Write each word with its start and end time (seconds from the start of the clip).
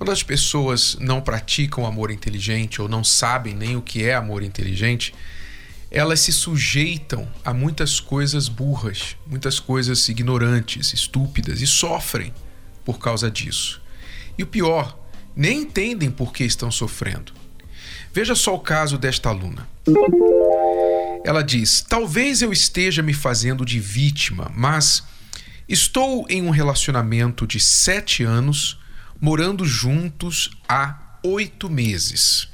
Quando 0.00 0.12
as 0.12 0.22
pessoas 0.22 0.96
não 0.98 1.20
praticam 1.20 1.84
amor 1.84 2.10
inteligente 2.10 2.80
ou 2.80 2.88
não 2.88 3.04
sabem 3.04 3.54
nem 3.54 3.76
o 3.76 3.82
que 3.82 4.02
é 4.02 4.14
amor 4.14 4.42
inteligente, 4.42 5.14
elas 5.90 6.20
se 6.20 6.32
sujeitam 6.32 7.28
a 7.44 7.52
muitas 7.52 8.00
coisas 8.00 8.48
burras, 8.48 9.14
muitas 9.26 9.60
coisas 9.60 10.08
ignorantes, 10.08 10.94
estúpidas 10.94 11.60
e 11.60 11.66
sofrem 11.66 12.32
por 12.82 12.98
causa 12.98 13.30
disso. 13.30 13.82
E 14.38 14.42
o 14.42 14.46
pior, 14.46 14.98
nem 15.36 15.64
entendem 15.64 16.10
por 16.10 16.32
que 16.32 16.44
estão 16.44 16.70
sofrendo. 16.70 17.34
Veja 18.10 18.34
só 18.34 18.54
o 18.54 18.60
caso 18.60 18.96
desta 18.96 19.28
aluna. 19.28 19.68
Ela 21.26 21.42
diz: 21.42 21.82
Talvez 21.86 22.40
eu 22.40 22.54
esteja 22.54 23.02
me 23.02 23.12
fazendo 23.12 23.66
de 23.66 23.78
vítima, 23.78 24.50
mas 24.56 25.04
estou 25.68 26.24
em 26.30 26.40
um 26.40 26.48
relacionamento 26.48 27.46
de 27.46 27.60
sete 27.60 28.24
anos 28.24 28.79
morando 29.20 29.66
juntos 29.66 30.50
há 30.66 31.18
oito 31.22 31.68
meses. 31.68 32.48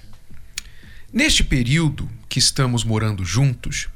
Neste 1.13 1.45
período 1.45 2.11
que 2.29 2.41
estamos 2.41 2.83
morando 2.83 3.25
juntos, 3.25 3.89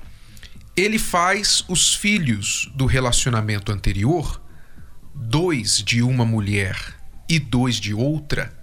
ele 0.76 0.98
faz 0.98 1.64
os 1.66 1.94
filhos 1.94 2.70
do 2.76 2.86
relacionamento 2.86 3.72
anterior, 3.72 4.40
dois 5.12 5.82
de 5.82 6.00
uma 6.00 6.24
mulher 6.24 6.76
e 7.28 7.40
dois 7.40 7.76
de 7.80 7.92
outra, 7.92 8.56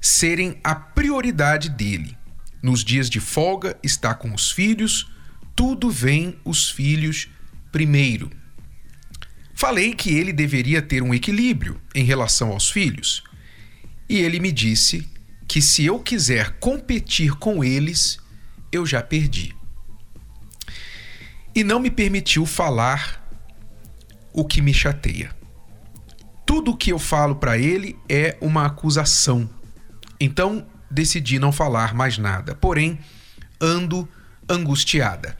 serem 0.00 0.58
a 0.64 0.74
prioridade 0.74 1.68
dele. 1.68 2.16
Nos 2.62 2.82
dias 2.82 3.10
de 3.10 3.20
folga, 3.20 3.76
está 3.82 4.14
com 4.14 4.32
os 4.34 4.50
filhos, 4.50 5.10
tudo 5.54 5.90
vem 5.90 6.38
os 6.42 6.70
filhos 6.70 7.28
primeiro. 7.70 8.30
Falei 9.54 9.94
que 9.94 10.10
ele 10.10 10.32
deveria 10.32 10.82
ter 10.82 11.02
um 11.02 11.14
equilíbrio 11.14 11.80
em 11.94 12.04
relação 12.04 12.50
aos 12.50 12.70
filhos. 12.70 13.22
E 14.08 14.18
ele 14.18 14.38
me 14.40 14.52
disse 14.52 15.08
que 15.48 15.60
se 15.60 15.84
eu 15.84 15.98
quiser 15.98 16.58
competir 16.58 17.32
com 17.36 17.62
eles, 17.62 18.18
eu 18.70 18.84
já 18.84 19.02
perdi. 19.02 19.54
E 21.54 21.64
não 21.64 21.80
me 21.80 21.90
permitiu 21.90 22.44
falar 22.44 23.26
o 24.32 24.44
que 24.44 24.60
me 24.60 24.74
chateia. 24.74 25.34
Tudo 26.44 26.72
o 26.72 26.76
que 26.76 26.92
eu 26.92 26.98
falo 26.98 27.36
para 27.36 27.58
ele 27.58 27.98
é 28.08 28.36
uma 28.40 28.66
acusação. 28.66 29.48
Então 30.20 30.66
decidi 30.90 31.38
não 31.38 31.50
falar 31.50 31.94
mais 31.94 32.18
nada. 32.18 32.54
Porém, 32.54 32.98
ando 33.60 34.08
angustiada. 34.48 35.36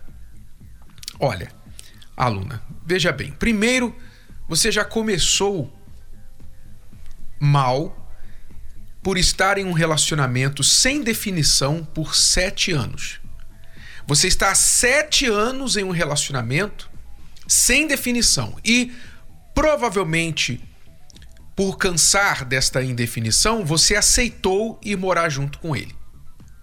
Olha, 1.21 1.51
aluna, 2.17 2.63
veja 2.85 3.13
bem. 3.13 3.33
Primeiro, 3.33 3.95
você 4.49 4.73
já 4.73 4.85
começou 4.85 5.73
mal 7.39 8.06
por 9.07 9.17
estar 9.17 9.57
em 9.57 9.65
um 9.65 9.73
relacionamento 9.73 10.65
sem 10.65 11.01
definição 11.01 11.85
por 11.85 12.13
sete 12.17 12.73
anos. 12.73 13.21
Você 14.05 14.27
está 14.27 14.51
há 14.51 14.55
sete 14.57 15.27
anos 15.27 15.77
em 15.77 15.85
um 15.85 15.93
relacionamento 15.93 16.91
sem 17.47 17.87
definição 17.87 18.57
e 18.65 18.93
provavelmente 19.55 20.61
por 21.55 21.79
cansar 21.79 22.45
desta 22.45 22.83
indefinição, 22.83 23.65
você 23.65 23.95
aceitou 23.95 24.81
ir 24.83 24.97
morar 24.97 25.29
junto 25.29 25.61
com 25.61 25.77
ele. 25.77 25.95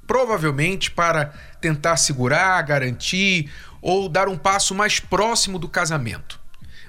Provavelmente 0.06 0.92
para 0.92 1.28
tentar 1.62 1.96
segurar, 1.96 2.62
garantir 2.64 3.50
ou 3.82 4.10
dar 4.10 4.28
um 4.28 4.38
passo 4.38 4.76
mais 4.76 5.00
próximo 5.00 5.58
do 5.58 5.70
casamento. 5.70 6.42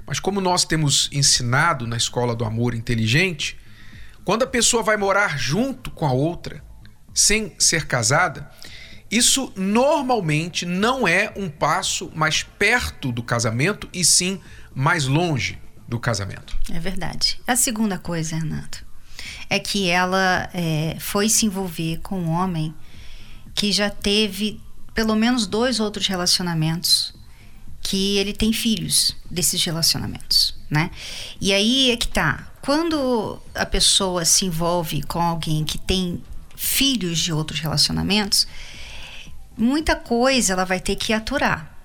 Mas 0.05 0.19
como 0.19 0.41
nós 0.41 0.65
temos 0.65 1.09
ensinado 1.13 1.87
na 1.87 1.97
escola 1.97 2.35
do 2.35 2.45
amor 2.45 2.75
inteligente, 2.75 3.57
quando 4.25 4.43
a 4.43 4.47
pessoa 4.47 4.83
vai 4.83 4.97
morar 4.97 5.39
junto 5.39 5.91
com 5.91 6.07
a 6.07 6.13
outra, 6.13 6.65
sem 7.13 7.55
ser 7.59 7.87
casada, 7.87 8.51
isso 9.11 9.53
normalmente 9.55 10.67
não 10.67 11.07
é 11.07 11.33
um 11.37 11.49
passo 11.49 12.11
mais 12.15 12.43
perto 12.43 13.13
do 13.13 13.23
casamento 13.23 13.89
e 13.93 14.05
sim 14.05 14.41
mais 14.75 15.07
longe 15.07 15.59
do 15.87 16.01
casamento. 16.01 16.57
É 16.73 16.81
verdade. 16.81 17.39
A 17.47 17.55
segunda 17.55 17.99
coisa, 17.99 18.37
Renato, 18.37 18.85
é 19.49 19.59
que 19.59 19.89
ela 19.89 20.49
é, 20.53 20.97
foi 20.99 21.29
se 21.29 21.47
envolver 21.47 22.01
com 22.03 22.19
um 22.19 22.31
homem 22.31 22.75
que 23.55 23.71
já 23.71 23.89
teve 23.89 24.61
pelo 24.95 25.15
menos 25.15 25.47
dois 25.47 25.81
outros 25.81 26.07
relacionamentos 26.07 27.15
que 27.81 28.17
ele 28.17 28.33
tem 28.33 28.53
filhos 28.53 29.15
desses 29.31 29.63
relacionamentos, 29.63 30.57
né? 30.71 30.91
E 31.41 31.53
aí 31.53 31.91
é 31.91 31.97
que 31.97 32.09
tá. 32.09 32.51
Quando 32.65 33.39
a 33.55 33.67
pessoa 33.67 34.25
se 34.25 34.47
envolve 34.47 35.03
com 35.03 35.21
alguém 35.21 35.67
que 35.67 35.77
tem 35.77 36.25
filhos 36.57 37.19
de 37.19 37.31
outros 37.31 37.61
relacionamentos, 37.61 38.49
muita 39.55 39.95
coisa 39.95 40.55
ela 40.55 40.65
vai 40.65 40.81
ter 40.81 40.97
que 40.97 41.13
aturar. 41.13 41.77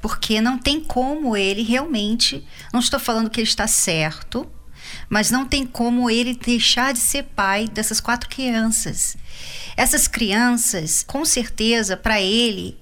Porque 0.00 0.40
não 0.40 0.56
tem 0.56 0.78
como 0.78 1.36
ele 1.36 1.64
realmente, 1.64 2.46
não 2.72 2.78
estou 2.78 3.00
falando 3.00 3.28
que 3.28 3.40
ele 3.40 3.48
está 3.48 3.66
certo, 3.66 4.48
mas 5.08 5.28
não 5.28 5.44
tem 5.44 5.66
como 5.66 6.08
ele 6.08 6.34
deixar 6.34 6.92
de 6.92 7.00
ser 7.00 7.24
pai 7.24 7.66
dessas 7.66 8.00
quatro 8.00 8.28
crianças. 8.28 9.16
Essas 9.76 10.06
crianças, 10.06 11.02
com 11.02 11.24
certeza, 11.24 11.96
para 11.96 12.20
ele, 12.20 12.78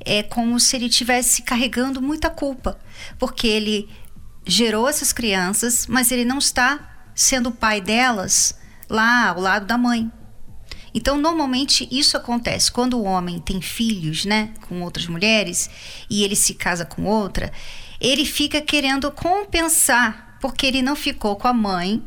é 0.00 0.20
como 0.24 0.58
se 0.58 0.74
ele 0.74 0.86
estivesse 0.86 1.42
carregando 1.42 2.02
muita 2.02 2.28
culpa, 2.28 2.76
porque 3.20 3.46
ele 3.46 3.88
gerou 4.46 4.88
essas 4.88 5.12
crianças, 5.12 5.86
mas 5.86 6.10
ele 6.10 6.24
não 6.24 6.38
está 6.38 7.04
sendo 7.14 7.50
o 7.50 7.52
pai 7.52 7.80
delas 7.80 8.54
lá 8.88 9.28
ao 9.28 9.40
lado 9.40 9.66
da 9.66 9.78
mãe. 9.78 10.10
Então, 10.92 11.16
normalmente 11.16 11.86
isso 11.90 12.16
acontece 12.16 12.70
quando 12.72 12.98
o 12.98 13.04
homem 13.04 13.38
tem 13.38 13.60
filhos, 13.60 14.24
né, 14.24 14.52
com 14.68 14.82
outras 14.82 15.06
mulheres 15.06 15.70
e 16.08 16.24
ele 16.24 16.34
se 16.34 16.54
casa 16.54 16.84
com 16.84 17.04
outra, 17.04 17.52
ele 18.00 18.24
fica 18.24 18.60
querendo 18.60 19.10
compensar 19.12 20.38
porque 20.40 20.66
ele 20.66 20.82
não 20.82 20.96
ficou 20.96 21.36
com 21.36 21.46
a 21.46 21.52
mãe 21.52 22.02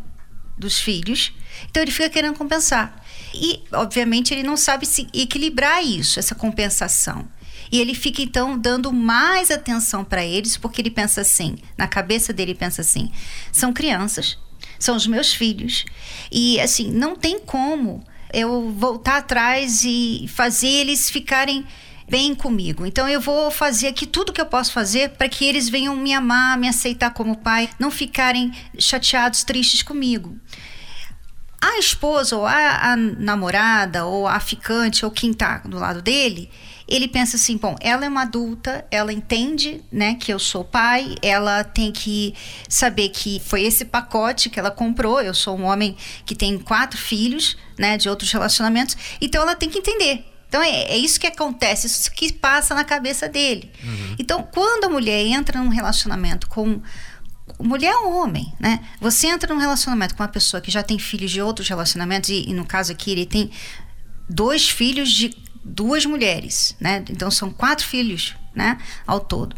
dos 0.57 0.79
filhos, 0.79 1.31
então 1.69 1.81
ele 1.81 1.91
fica 1.91 2.09
querendo 2.09 2.37
compensar. 2.37 3.01
E, 3.33 3.63
obviamente, 3.71 4.33
ele 4.33 4.43
não 4.43 4.57
sabe 4.57 4.85
se 4.85 5.07
equilibrar 5.13 5.83
isso, 5.83 6.19
essa 6.19 6.35
compensação. 6.35 7.27
E 7.73 7.81
ele 7.81 7.95
fica 7.95 8.21
então 8.21 8.55
dando 8.55 8.93
mais 8.93 9.49
atenção 9.49 10.05
para 10.05 10.23
eles, 10.23 10.55
porque 10.55 10.79
ele 10.79 10.91
pensa 10.91 11.21
assim, 11.21 11.55
na 11.75 11.87
cabeça 11.87 12.31
dele 12.31 12.53
pensa 12.53 12.81
assim: 12.81 13.11
são 13.51 13.73
crianças, 13.73 14.37
são 14.77 14.95
os 14.95 15.07
meus 15.07 15.33
filhos. 15.33 15.83
E 16.31 16.59
assim, 16.59 16.91
não 16.91 17.15
tem 17.15 17.39
como 17.39 18.03
eu 18.31 18.71
voltar 18.77 19.17
atrás 19.17 19.83
e 19.83 20.29
fazer 20.35 20.67
eles 20.67 21.09
ficarem 21.09 21.65
bem 22.07 22.35
comigo. 22.35 22.85
Então 22.85 23.09
eu 23.09 23.19
vou 23.19 23.49
fazer 23.49 23.87
aqui 23.87 24.05
tudo 24.05 24.31
que 24.31 24.41
eu 24.41 24.45
posso 24.45 24.71
fazer 24.71 25.09
para 25.09 25.27
que 25.27 25.43
eles 25.43 25.67
venham 25.67 25.95
me 25.95 26.13
amar, 26.13 26.59
me 26.59 26.67
aceitar 26.67 27.09
como 27.09 27.37
pai, 27.37 27.67
não 27.79 27.89
ficarem 27.89 28.51
chateados, 28.77 29.43
tristes 29.43 29.81
comigo. 29.81 30.37
A 31.59 31.79
esposa 31.79 32.37
ou 32.37 32.45
a, 32.45 32.91
a 32.91 32.95
namorada 32.95 34.05
ou 34.05 34.27
a 34.27 34.39
ficante 34.39 35.03
ou 35.03 35.09
quem 35.09 35.31
está 35.31 35.57
do 35.59 35.79
lado 35.79 36.03
dele, 36.03 36.51
ele 36.87 37.07
pensa 37.07 37.35
assim, 37.37 37.57
bom, 37.57 37.75
ela 37.79 38.05
é 38.05 38.09
uma 38.09 38.23
adulta, 38.23 38.85
ela 38.91 39.13
entende, 39.13 39.81
né, 39.91 40.15
que 40.15 40.33
eu 40.33 40.39
sou 40.39 40.63
pai, 40.63 41.15
ela 41.21 41.63
tem 41.63 41.91
que 41.91 42.33
saber 42.67 43.09
que 43.09 43.41
foi 43.45 43.63
esse 43.63 43.85
pacote 43.85 44.49
que 44.49 44.59
ela 44.59 44.71
comprou, 44.71 45.21
eu 45.21 45.33
sou 45.33 45.57
um 45.57 45.63
homem 45.63 45.95
que 46.25 46.35
tem 46.35 46.57
quatro 46.59 46.97
filhos, 46.97 47.57
né, 47.77 47.97
de 47.97 48.09
outros 48.09 48.31
relacionamentos, 48.31 48.97
então 49.21 49.41
ela 49.41 49.55
tem 49.55 49.69
que 49.69 49.79
entender. 49.79 50.25
Então 50.47 50.61
é, 50.61 50.83
é 50.83 50.97
isso 50.97 51.19
que 51.19 51.25
acontece, 51.25 51.87
isso 51.87 52.11
que 52.11 52.31
passa 52.31 52.75
na 52.75 52.83
cabeça 52.83 53.27
dele. 53.27 53.71
Uhum. 53.83 54.15
Então, 54.19 54.47
quando 54.53 54.83
a 54.83 54.89
mulher 54.89 55.25
entra 55.25 55.59
num 55.59 55.69
relacionamento 55.69 56.47
com 56.47 56.79
mulher 57.59 57.95
ou 58.03 58.21
homem, 58.21 58.53
né? 58.59 58.79
Você 59.01 59.27
entra 59.27 59.51
num 59.53 59.59
relacionamento 59.59 60.15
com 60.15 60.21
uma 60.21 60.29
pessoa 60.29 60.61
que 60.61 60.71
já 60.71 60.83
tem 60.83 60.99
filhos 60.99 61.31
de 61.31 61.41
outros 61.41 61.67
relacionamentos 61.67 62.29
e, 62.29 62.49
e 62.49 62.53
no 62.53 62.65
caso 62.65 62.91
aqui 62.91 63.11
ele 63.11 63.25
tem 63.25 63.51
dois 64.29 64.69
filhos 64.69 65.11
de 65.11 65.29
duas 65.63 66.05
mulheres, 66.05 66.75
né? 66.79 67.03
Então 67.09 67.31
são 67.31 67.51
quatro 67.51 67.85
filhos, 67.85 68.35
né? 68.55 68.77
Ao 69.05 69.19
todo. 69.19 69.55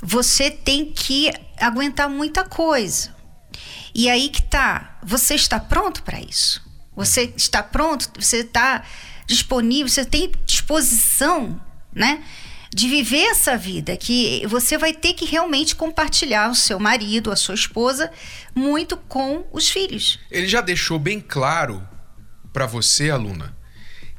Você 0.00 0.50
tem 0.50 0.92
que 0.92 1.30
aguentar 1.58 2.08
muita 2.08 2.44
coisa. 2.44 3.14
E 3.94 4.08
aí 4.08 4.28
que 4.28 4.42
tá. 4.42 4.98
Você 5.02 5.34
está 5.34 5.58
pronto 5.58 6.02
para 6.02 6.20
isso? 6.20 6.62
Você 6.96 7.32
está 7.36 7.62
pronto? 7.62 8.10
Você 8.20 8.38
está 8.38 8.84
disponível? 9.26 9.88
Você 9.88 10.04
tem 10.04 10.32
disposição 10.44 11.60
né? 11.94 12.22
De 12.74 12.88
viver 12.88 13.26
essa 13.26 13.56
vida, 13.56 13.96
que 13.96 14.44
você 14.48 14.76
vai 14.76 14.92
ter 14.92 15.14
que 15.14 15.24
realmente 15.24 15.76
compartilhar 15.76 16.50
o 16.50 16.56
seu 16.56 16.80
marido, 16.80 17.30
a 17.30 17.36
sua 17.36 17.54
esposa, 17.54 18.10
muito 18.52 18.96
com 18.96 19.46
os 19.52 19.70
filhos. 19.70 20.18
Ele 20.28 20.48
já 20.48 20.60
deixou 20.60 20.98
bem 20.98 21.20
claro 21.20 21.86
para 22.52 22.66
você, 22.66 23.10
aluna, 23.10 23.56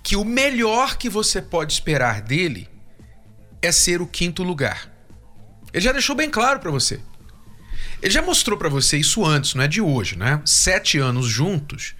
que 0.05 0.15
o 0.15 0.23
melhor 0.23 0.97
que 0.97 1.09
você 1.09 1.41
pode 1.41 1.73
esperar 1.73 2.21
dele 2.21 2.69
é 3.59 3.71
ser 3.71 4.03
o 4.03 4.05
quinto 4.05 4.43
lugar. 4.43 4.87
Ele 5.73 5.83
já 5.83 5.91
deixou 5.91 6.15
bem 6.15 6.29
claro 6.29 6.59
para 6.59 6.69
você. 6.69 6.99
Ele 8.03 8.13
já 8.13 8.21
mostrou 8.21 8.55
para 8.55 8.69
você 8.69 8.97
isso 8.99 9.25
antes, 9.25 9.55
não 9.55 9.63
é 9.63 9.67
de 9.67 9.81
hoje, 9.81 10.15
né? 10.15 10.43
Sete 10.45 10.99
anos 10.99 11.25
juntos, 11.25 11.95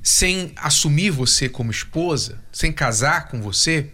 sem 0.00 0.52
assumir 0.54 1.10
você 1.10 1.48
como 1.48 1.72
esposa, 1.72 2.40
sem 2.52 2.72
casar 2.72 3.26
com 3.26 3.42
você, 3.42 3.90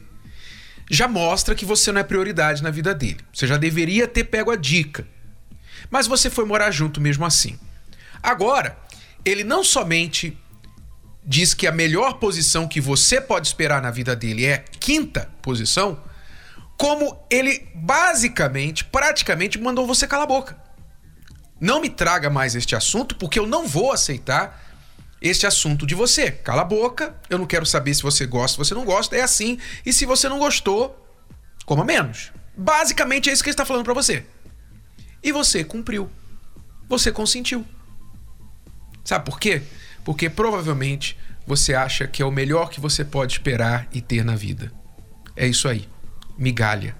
já 0.90 1.08
mostra 1.08 1.54
que 1.54 1.64
você 1.64 1.90
não 1.90 2.02
é 2.02 2.04
prioridade 2.04 2.62
na 2.62 2.70
vida 2.70 2.94
dele. 2.94 3.20
Você 3.32 3.46
já 3.46 3.56
deveria 3.56 4.06
ter 4.06 4.24
pego 4.24 4.50
a 4.50 4.56
dica. 4.56 5.08
Mas 5.88 6.06
você 6.06 6.28
foi 6.28 6.44
morar 6.44 6.70
junto 6.70 7.00
mesmo 7.00 7.24
assim. 7.24 7.58
Agora, 8.22 8.76
ele 9.24 9.44
não 9.44 9.64
somente 9.64 10.36
diz 11.26 11.52
que 11.52 11.66
a 11.66 11.72
melhor 11.72 12.14
posição 12.14 12.68
que 12.68 12.80
você 12.80 13.20
pode 13.20 13.48
esperar 13.48 13.82
na 13.82 13.90
vida 13.90 14.14
dele 14.14 14.46
é 14.46 14.64
quinta 14.78 15.28
posição, 15.42 16.00
como 16.78 17.18
ele 17.28 17.68
basicamente, 17.74 18.84
praticamente 18.84 19.58
mandou 19.58 19.86
você 19.86 20.06
calar 20.06 20.24
a 20.24 20.28
boca. 20.28 20.56
Não 21.60 21.80
me 21.80 21.90
traga 21.90 22.30
mais 22.30 22.54
este 22.54 22.76
assunto 22.76 23.16
porque 23.16 23.38
eu 23.38 23.46
não 23.46 23.66
vou 23.66 23.90
aceitar 23.90 24.62
este 25.20 25.46
assunto 25.46 25.86
de 25.86 25.94
você. 25.94 26.30
Cala 26.30 26.62
a 26.62 26.64
boca, 26.64 27.16
eu 27.28 27.38
não 27.38 27.46
quero 27.46 27.66
saber 27.66 27.94
se 27.94 28.02
você 28.02 28.26
gosta 28.26 28.52
se 28.52 28.58
você 28.58 28.74
não 28.74 28.84
gosta, 28.84 29.16
é 29.16 29.22
assim. 29.22 29.58
E 29.84 29.92
se 29.92 30.06
você 30.06 30.28
não 30.28 30.38
gostou, 30.38 31.02
coma 31.64 31.84
menos. 31.84 32.30
Basicamente 32.56 33.30
é 33.30 33.32
isso 33.32 33.42
que 33.42 33.48
ele 33.48 33.54
está 33.54 33.64
falando 33.64 33.84
para 33.84 33.94
você. 33.94 34.24
E 35.22 35.32
você 35.32 35.64
cumpriu. 35.64 36.10
Você 36.88 37.10
consentiu. 37.10 37.66
Sabe 39.04 39.24
por 39.24 39.40
quê? 39.40 39.62
Porque 40.06 40.30
provavelmente 40.30 41.18
você 41.44 41.74
acha 41.74 42.06
que 42.06 42.22
é 42.22 42.24
o 42.24 42.30
melhor 42.30 42.70
que 42.70 42.80
você 42.80 43.04
pode 43.04 43.32
esperar 43.32 43.88
e 43.92 44.00
ter 44.00 44.24
na 44.24 44.36
vida. 44.36 44.72
É 45.34 45.48
isso 45.48 45.66
aí. 45.66 45.88
Migalha. 46.38 46.96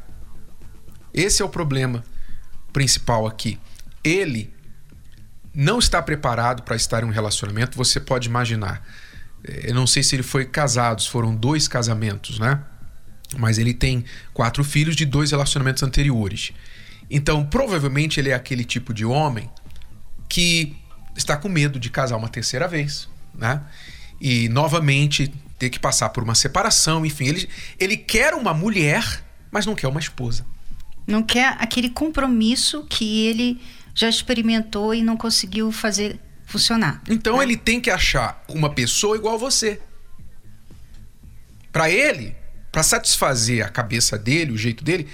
Esse 1.14 1.40
é 1.40 1.44
o 1.44 1.48
problema 1.48 2.04
principal 2.72 3.24
aqui. 3.24 3.60
Ele 4.02 4.52
não 5.54 5.78
está 5.78 6.02
preparado 6.02 6.64
para 6.64 6.74
estar 6.74 7.04
em 7.04 7.06
um 7.06 7.10
relacionamento, 7.10 7.78
você 7.78 8.00
pode 8.00 8.28
imaginar. 8.28 8.84
Eu 9.44 9.72
não 9.72 9.86
sei 9.86 10.02
se 10.02 10.16
ele 10.16 10.24
foi 10.24 10.44
casado, 10.44 11.00
foram 11.04 11.32
dois 11.32 11.68
casamentos, 11.68 12.40
né? 12.40 12.60
Mas 13.38 13.56
ele 13.56 13.72
tem 13.72 14.04
quatro 14.34 14.64
filhos 14.64 14.96
de 14.96 15.06
dois 15.06 15.30
relacionamentos 15.30 15.84
anteriores. 15.84 16.52
Então, 17.08 17.46
provavelmente 17.46 18.18
ele 18.18 18.30
é 18.30 18.34
aquele 18.34 18.64
tipo 18.64 18.92
de 18.92 19.04
homem 19.04 19.48
que 20.28 20.76
está 21.16 21.36
com 21.36 21.48
medo 21.48 21.78
de 21.78 21.90
casar 21.90 22.16
uma 22.16 22.28
terceira 22.28 22.68
vez, 22.68 23.08
né? 23.34 23.62
E 24.20 24.48
novamente 24.48 25.32
ter 25.58 25.70
que 25.70 25.78
passar 25.78 26.10
por 26.10 26.22
uma 26.22 26.34
separação, 26.34 27.04
enfim, 27.04 27.26
ele, 27.26 27.48
ele 27.78 27.96
quer 27.96 28.34
uma 28.34 28.52
mulher, 28.52 29.24
mas 29.50 29.64
não 29.66 29.74
quer 29.74 29.88
uma 29.88 30.00
esposa. 30.00 30.46
Não 31.06 31.22
quer 31.22 31.56
aquele 31.58 31.90
compromisso 31.90 32.84
que 32.88 33.26
ele 33.26 33.60
já 33.94 34.08
experimentou 34.08 34.94
e 34.94 35.02
não 35.02 35.16
conseguiu 35.16 35.72
fazer 35.72 36.20
funcionar. 36.44 37.02
Então 37.08 37.38
né? 37.38 37.44
ele 37.44 37.56
tem 37.56 37.80
que 37.80 37.90
achar 37.90 38.44
uma 38.48 38.70
pessoa 38.70 39.16
igual 39.16 39.34
a 39.34 39.38
você. 39.38 39.80
Para 41.72 41.90
ele, 41.90 42.34
para 42.70 42.82
satisfazer 42.82 43.64
a 43.64 43.68
cabeça 43.68 44.18
dele, 44.18 44.52
o 44.52 44.56
jeito 44.58 44.84
dele, 44.84 45.08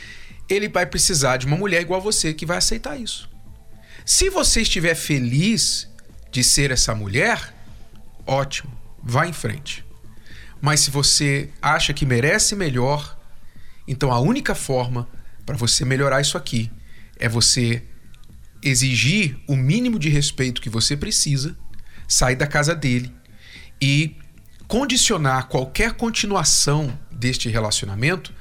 ele 0.49 0.69
vai 0.69 0.87
precisar 0.87 1.37
de 1.37 1.47
uma 1.47 1.57
mulher 1.57 1.81
igual 1.83 2.01
a 2.01 2.03
você 2.03 2.35
que 2.35 2.47
vai 2.47 2.59
aceitar 2.59 2.99
isso. 2.99 3.31
Se 4.05 4.29
você 4.29 4.63
estiver 4.63 4.95
feliz 4.95 5.89
de 6.33 6.43
ser 6.43 6.71
essa 6.71 6.95
mulher, 6.95 7.55
ótimo, 8.27 8.73
vá 9.03 9.27
em 9.27 9.33
frente. 9.33 9.85
Mas 10.61 10.81
se 10.81 10.91
você 10.91 11.51
acha 11.61 11.93
que 11.93 12.07
merece 12.07 12.57
melhor, 12.57 13.19
então 13.87 14.11
a 14.11 14.19
única 14.19 14.55
forma 14.55 15.07
para 15.45 15.57
você 15.57 15.85
melhorar 15.85 16.21
isso 16.23 16.39
aqui 16.39 16.71
é 17.19 17.29
você 17.29 17.85
exigir 18.63 19.39
o 19.47 19.55
mínimo 19.55 19.99
de 19.99 20.09
respeito 20.09 20.63
que 20.63 20.71
você 20.71 20.97
precisa, 20.97 21.57
sair 22.09 22.37
da 22.37 22.47
casa 22.47 22.75
dele 22.75 23.13
e 23.81 24.17
condicionar 24.67 25.49
qualquer 25.49 25.93
continuação 25.93 26.99
deste 27.11 27.49
relacionamento 27.49 28.33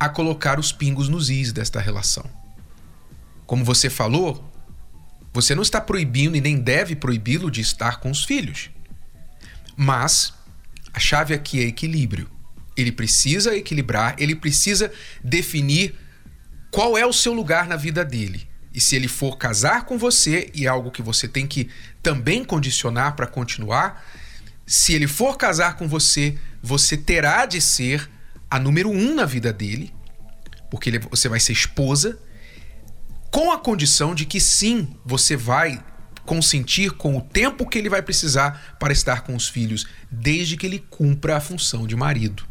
a 0.00 0.08
colocar 0.08 0.58
os 0.58 0.72
pingos 0.72 1.08
nos 1.08 1.28
is 1.28 1.52
desta 1.52 1.80
relação. 1.80 2.24
Como 3.46 3.64
você 3.64 3.90
falou, 3.90 4.50
você 5.34 5.52
não 5.52 5.62
está 5.62 5.80
proibindo 5.80 6.36
e 6.36 6.40
nem 6.40 6.56
deve 6.56 6.94
proibi-lo 6.94 7.50
de 7.50 7.60
estar 7.60 7.98
com 7.98 8.08
os 8.08 8.24
filhos. 8.24 8.70
Mas 9.76 10.32
a 10.92 11.00
chave 11.00 11.34
aqui 11.34 11.60
é 11.60 11.66
equilíbrio. 11.66 12.30
Ele 12.76 12.92
precisa 12.92 13.56
equilibrar, 13.56 14.14
ele 14.16 14.36
precisa 14.36 14.92
definir 15.22 15.96
qual 16.70 16.96
é 16.96 17.04
o 17.04 17.12
seu 17.12 17.32
lugar 17.32 17.66
na 17.66 17.74
vida 17.74 18.04
dele. 18.04 18.48
E 18.72 18.80
se 18.80 18.94
ele 18.94 19.08
for 19.08 19.36
casar 19.36 19.86
com 19.86 19.98
você, 19.98 20.50
e 20.54 20.66
é 20.66 20.68
algo 20.68 20.92
que 20.92 21.02
você 21.02 21.26
tem 21.26 21.48
que 21.48 21.68
também 22.00 22.44
condicionar 22.44 23.16
para 23.16 23.26
continuar, 23.26 24.04
se 24.64 24.94
ele 24.94 25.08
for 25.08 25.36
casar 25.36 25.76
com 25.76 25.88
você, 25.88 26.38
você 26.62 26.96
terá 26.96 27.44
de 27.44 27.60
ser 27.60 28.08
a 28.48 28.58
número 28.58 28.88
um 28.88 29.14
na 29.14 29.24
vida 29.24 29.52
dele, 29.52 29.92
porque 30.70 30.96
você 30.98 31.28
vai 31.28 31.40
ser 31.40 31.52
esposa, 31.52 32.18
com 33.34 33.50
a 33.50 33.58
condição 33.58 34.14
de 34.14 34.24
que 34.24 34.38
sim, 34.38 34.96
você 35.04 35.36
vai 35.36 35.84
consentir 36.24 36.92
com 36.92 37.18
o 37.18 37.20
tempo 37.20 37.68
que 37.68 37.76
ele 37.76 37.88
vai 37.88 38.00
precisar 38.00 38.76
para 38.78 38.92
estar 38.92 39.22
com 39.22 39.34
os 39.34 39.48
filhos, 39.48 39.88
desde 40.08 40.56
que 40.56 40.64
ele 40.64 40.78
cumpra 40.78 41.36
a 41.36 41.40
função 41.40 41.84
de 41.84 41.96
marido. 41.96 42.46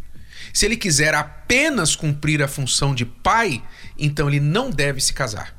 Se 0.54 0.66
ele 0.66 0.76
quiser 0.76 1.16
apenas 1.16 1.96
cumprir 1.96 2.44
a 2.44 2.50
função 2.50 2.94
de 2.94 3.06
pai, 3.06 3.64
então 3.98 4.28
ele 4.28 4.42
não 4.42 4.70
deve 4.70 5.00
se 5.00 5.14
casar. 5.14 5.56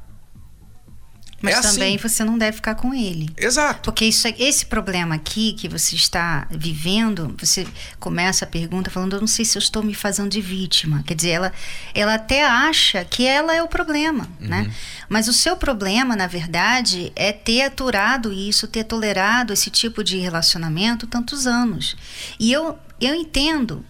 Mas 1.44 1.58
é 1.58 1.62
também 1.62 1.96
assim. 1.96 2.08
você 2.08 2.24
não 2.24 2.38
deve 2.38 2.56
ficar 2.56 2.74
com 2.74 2.94
ele. 2.94 3.28
Exato. 3.36 3.80
Porque 3.82 4.06
isso, 4.06 4.26
esse 4.38 4.66
problema 4.66 5.14
aqui 5.14 5.52
que 5.52 5.68
você 5.68 5.94
está 5.94 6.46
vivendo, 6.50 7.34
você 7.38 7.66
começa 8.00 8.44
a 8.44 8.48
pergunta 8.48 8.90
falando, 8.90 9.14
eu 9.14 9.20
não 9.20 9.26
sei 9.26 9.44
se 9.44 9.58
eu 9.58 9.60
estou 9.60 9.82
me 9.82 9.94
fazendo 9.94 10.30
de 10.30 10.40
vítima. 10.40 11.02
Quer 11.06 11.14
dizer, 11.14 11.30
ela, 11.30 11.52
ela 11.94 12.14
até 12.14 12.44
acha 12.44 13.04
que 13.04 13.26
ela 13.26 13.54
é 13.54 13.62
o 13.62 13.68
problema, 13.68 14.28
uhum. 14.40 14.48
né? 14.48 14.72
Mas 15.08 15.28
o 15.28 15.32
seu 15.32 15.56
problema, 15.56 16.16
na 16.16 16.26
verdade, 16.26 17.12
é 17.14 17.32
ter 17.32 17.62
aturado 17.62 18.32
isso, 18.32 18.66
ter 18.66 18.84
tolerado 18.84 19.52
esse 19.52 19.70
tipo 19.70 20.02
de 20.02 20.18
relacionamento 20.18 21.06
tantos 21.06 21.46
anos. 21.46 21.96
E 22.40 22.52
eu, 22.52 22.78
eu 23.00 23.14
entendo 23.14 23.84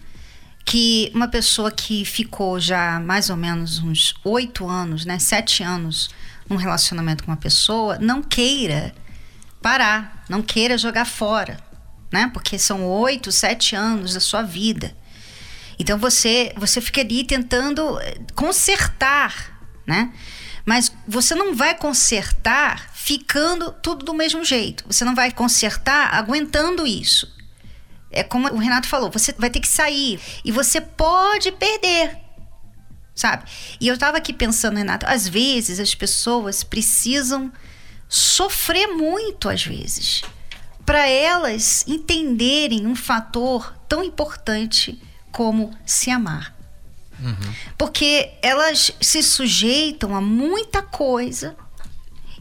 que 0.65 1.11
uma 1.13 1.27
pessoa 1.27 1.71
que 1.71 2.03
ficou 2.03 2.59
já 2.59 2.99
mais 2.99 3.29
ou 3.29 3.37
menos 3.37 3.79
uns 3.79 4.15
oito 4.23 4.67
anos, 4.67 5.05
né, 5.05 5.19
sete 5.19 5.61
anos 5.61 6.09
um 6.49 6.55
relacionamento 6.55 7.23
com 7.23 7.31
uma 7.31 7.37
pessoa, 7.37 7.97
não 7.99 8.21
queira 8.21 8.93
parar, 9.61 10.23
não 10.29 10.41
queira 10.41 10.77
jogar 10.77 11.05
fora, 11.05 11.59
né? 12.11 12.29
Porque 12.33 12.59
são 12.59 12.85
oito, 12.85 13.31
sete 13.31 13.75
anos 13.75 14.13
da 14.13 14.19
sua 14.19 14.43
vida. 14.43 14.95
Então 15.79 15.97
você 15.97 16.53
você 16.55 16.79
fica 16.79 17.01
ali 17.01 17.23
tentando 17.23 17.99
eh, 17.99 18.17
consertar, 18.35 19.59
né? 19.85 20.13
Mas 20.65 20.91
você 21.07 21.35
não 21.35 21.55
vai 21.55 21.75
consertar 21.75 22.89
ficando 22.93 23.71
tudo 23.71 24.03
do 24.03 24.13
mesmo 24.13 24.43
jeito. 24.43 24.83
Você 24.87 25.05
não 25.05 25.13
vai 25.13 25.31
consertar 25.31 26.13
aguentando 26.13 26.87
isso. 26.87 27.31
É 28.11 28.23
como 28.23 28.47
o 28.47 28.57
Renato 28.57 28.87
falou, 28.87 29.11
você 29.11 29.33
vai 29.37 29.49
ter 29.49 29.59
que 29.59 29.67
sair 29.67 30.19
e 30.43 30.51
você 30.51 30.79
pode 30.79 31.51
perder 31.51 32.24
sabe? 33.15 33.45
E 33.79 33.87
eu 33.87 33.93
estava 33.93 34.17
aqui 34.17 34.33
pensando, 34.33 34.77
Renato, 34.77 35.05
às 35.07 35.27
vezes 35.27 35.79
as 35.79 35.95
pessoas 35.95 36.63
precisam 36.63 37.51
sofrer 38.09 38.87
muito, 38.87 39.49
às 39.49 39.63
vezes, 39.63 40.21
para 40.85 41.07
elas 41.07 41.85
entenderem 41.87 42.85
um 42.85 42.95
fator 42.95 43.73
tão 43.87 44.03
importante 44.03 45.01
como 45.31 45.75
se 45.85 46.11
amar. 46.11 46.53
Uhum. 47.19 47.53
Porque 47.77 48.33
elas 48.41 48.91
se 49.01 49.23
sujeitam 49.23 50.13
a 50.13 50.19
muita 50.21 50.81
coisa 50.81 51.55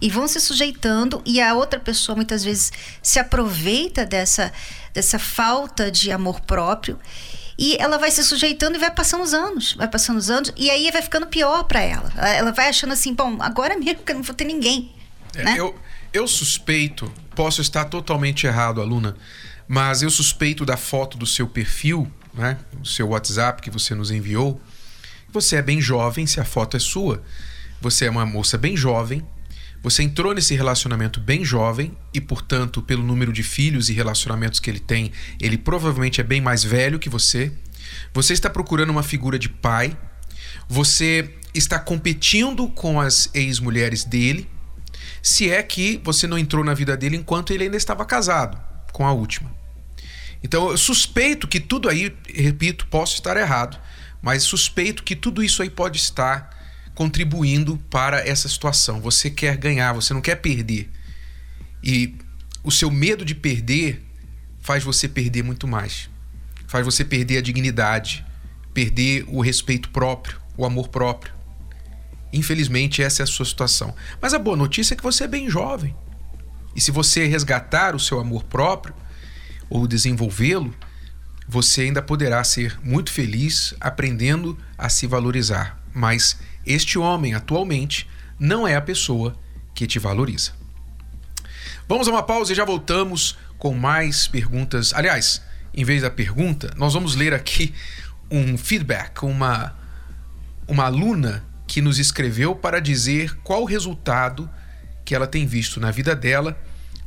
e 0.01 0.11
vão 0.11 0.27
se 0.27 0.41
sujeitando 0.41 1.23
e 1.25 1.41
a 1.41 1.55
outra 1.55 1.79
pessoa 1.79 2.17
muitas 2.17 2.45
vezes 2.45 2.73
se 3.01 3.19
aproveita 3.19 4.05
dessa, 4.05 4.53
dessa 4.93 5.19
falta 5.19 5.91
de 5.91 6.11
amor 6.11 6.41
próprio 6.41 6.99
e 7.59 7.77
ela 7.77 7.99
vai 7.99 8.11
se 8.11 8.23
sujeitando 8.25 8.77
e 8.77 8.81
vai 8.81 8.91
passando 8.91 9.23
os 9.23 9.33
anos, 9.33 9.75
vai 9.75 9.89
passando 9.89 10.19
os 10.19 10.31
anos, 10.31 10.53
e 10.57 10.71
aí 10.71 10.91
vai 10.91 11.03
ficando 11.03 11.27
pior 11.27 11.65
para 11.65 11.81
ela. 11.81 12.13
Ela 12.17 12.53
vai 12.53 12.69
achando 12.69 12.93
assim, 12.93 13.15
bom, 13.15 13.37
agora 13.41 13.77
mesmo 13.79 14.03
que 14.03 14.13
eu 14.13 14.17
não 14.17 14.23
vou 14.23 14.35
ter 14.35 14.45
ninguém. 14.45 14.93
É, 15.37 15.45
né? 15.45 15.55
eu, 15.57 15.75
eu 16.13 16.27
suspeito, 16.27 17.13
posso 17.35 17.61
estar 17.61 17.85
totalmente 17.87 18.47
errado, 18.47 18.81
aluna, 18.81 19.17
mas 19.69 20.03
eu 20.03 20.11
suspeito 20.11 20.65
da 20.65 20.77
foto 20.77 21.17
do 21.17 21.27
seu 21.27 21.47
perfil, 21.47 22.11
né? 22.35 22.59
Do 22.73 22.87
seu 22.87 23.09
WhatsApp 23.09 23.63
que 23.63 23.71
você 23.71 23.95
nos 23.95 24.11
enviou, 24.11 24.61
Você 25.33 25.57
é 25.57 25.63
bem 25.63 25.81
jovem, 25.81 26.27
se 26.27 26.41
a 26.41 26.45
foto 26.45 26.77
é 26.77 26.81
sua. 26.81 27.23
Você 27.81 28.07
é 28.07 28.11
uma 28.11 28.25
moça 28.25 28.57
bem 28.57 28.77
jovem. 28.77 29.25
Você 29.85 30.03
entrou 30.03 30.33
nesse 30.33 30.55
relacionamento 30.55 31.21
bem 31.21 31.45
jovem 31.45 31.95
e, 32.15 32.19
portanto, 32.19 32.81
pelo 32.81 33.03
número 33.03 33.31
de 33.31 33.43
filhos 33.43 33.91
e 33.91 33.93
relacionamentos 33.93 34.59
que 34.59 34.71
ele 34.71 34.81
tem, 34.81 35.13
ele 35.39 35.59
provavelmente 35.59 36.23
é 36.23 36.25
bem 36.25 36.41
mais 36.41 36.65
velho 36.65 36.99
que 36.99 37.11
você. 37.11 37.53
Você 38.15 38.33
está 38.33 38.49
procurando 38.49 38.89
uma 38.89 39.03
figura 39.03 39.39
de 39.39 39.51
pai. 39.51 39.95
Você 40.67 41.35
está 41.53 41.79
competindo 41.79 42.67
com 42.69 42.99
as 42.99 43.29
ex-mulheres 43.35 44.05
dele. 44.05 44.49
Se 45.23 45.51
é 45.51 45.63
que 45.63 46.01
você 46.03 46.27
não 46.27 46.39
entrou 46.39 46.65
na 46.65 46.73
vida 46.73 46.97
dele 46.97 47.19
enquanto 47.19 47.53
ele 47.53 47.65
ainda 47.65 47.77
estava 47.77 48.07
casado 48.07 48.59
com 48.91 49.07
a 49.07 49.13
última. 49.13 49.55
Então 50.43 50.71
eu 50.71 50.79
suspeito 50.79 51.47
que 51.47 51.61
tudo 51.61 51.91
aí, 51.91 52.17
repito, 52.35 52.87
posso 52.87 53.17
estar 53.17 53.37
errado, 53.37 53.79
mas 54.23 54.45
suspeito 54.45 55.03
que 55.03 55.15
tudo 55.15 55.45
isso 55.45 55.61
aí 55.61 55.69
pode 55.69 55.99
estar 55.99 56.64
contribuindo 56.95 57.77
para 57.91 58.27
essa 58.27 58.49
situação. 58.49 59.01
Você 59.01 59.31
quer 59.31 59.57
ganhar, 59.57 59.93
você 59.93 60.15
não 60.15 60.21
quer 60.21 60.37
perder. 60.37 60.91
E 61.83 62.15
o 62.63 62.71
seu 62.71 62.91
medo 62.91 63.25
de 63.25 63.35
perder 63.35 64.03
faz 64.61 64.83
você 64.85 65.09
perder 65.09 65.43
muito 65.43 65.67
mais. 65.67 66.09
Faz 66.67 66.85
você 66.85 67.05
perder 67.05 67.39
a 67.39 67.43
dignidade, 67.43 68.25
perder 68.73 69.25
o 69.29 69.41
respeito 69.41 69.91
próprio, 69.91 70.41
o 70.57 70.65
amor 70.65 70.89
próprio. 70.89 71.33
Infelizmente, 72.33 73.03
essa 73.03 73.23
é 73.23 73.25
a 73.25 73.27
sua 73.27 73.45
situação. 73.45 73.95
Mas 74.21 74.35
a 74.35 74.39
boa 74.39 74.57
notícia 74.57 74.95
é 74.95 74.97
que 74.97 75.03
você 75.03 75.25
é 75.25 75.29
bem 75.29 75.49
jovem. 75.49 75.95
E 76.75 76.81
se 76.81 76.91
você 76.91 77.27
resgatar 77.27 77.95
o 77.95 78.01
seu 78.01 78.19
amor 78.19 78.43
próprio, 78.45 78.95
ou 79.69 79.87
desenvolvê-lo, 79.87 80.75
você 81.49 81.83
ainda 81.83 82.03
poderá 82.03 82.43
ser 82.45 82.79
muito 82.83 83.11
feliz 83.11 83.75
aprendendo 83.81 84.59
a 84.79 84.89
se 84.89 85.07
valorizar. 85.07 85.79
Mas 85.93 86.39
este 86.67 86.99
homem, 86.99 87.35
atualmente, 87.35 88.09
não 88.39 88.67
é 88.67 88.75
a 88.75 88.81
pessoa 88.81 89.37
que 89.75 89.87
te 89.87 89.99
valoriza. 89.99 90.53
Vamos 91.89 92.09
a 92.09 92.11
uma 92.11 92.23
pausa 92.23 92.53
e 92.53 92.57
já 92.57 92.65
voltamos 92.65 93.37
com 93.59 93.75
mais 93.75 94.27
perguntas. 94.27 94.93
Aliás, 94.95 95.43
em 95.75 95.85
vez 95.85 96.03
da 96.03 96.11
pergunta, 96.11 96.73
nós 96.77 96.95
vamos 96.95 97.15
ler 97.15 97.35
aqui 97.35 97.75
um 98.31 98.57
feedback, 98.57 99.23
uma, 99.23 99.77
uma 100.67 100.85
aluna 100.85 101.45
que 101.67 101.81
nos 101.81 101.99
escreveu 101.99 102.55
para 102.55 102.81
dizer 102.81 103.37
qual 103.43 103.63
o 103.63 103.67
resultado 103.67 104.49
que 105.05 105.15
ela 105.15 105.27
tem 105.27 105.47
visto 105.47 105.81
na 105.81 105.91
vida 105.91 106.15
dela 106.15 106.59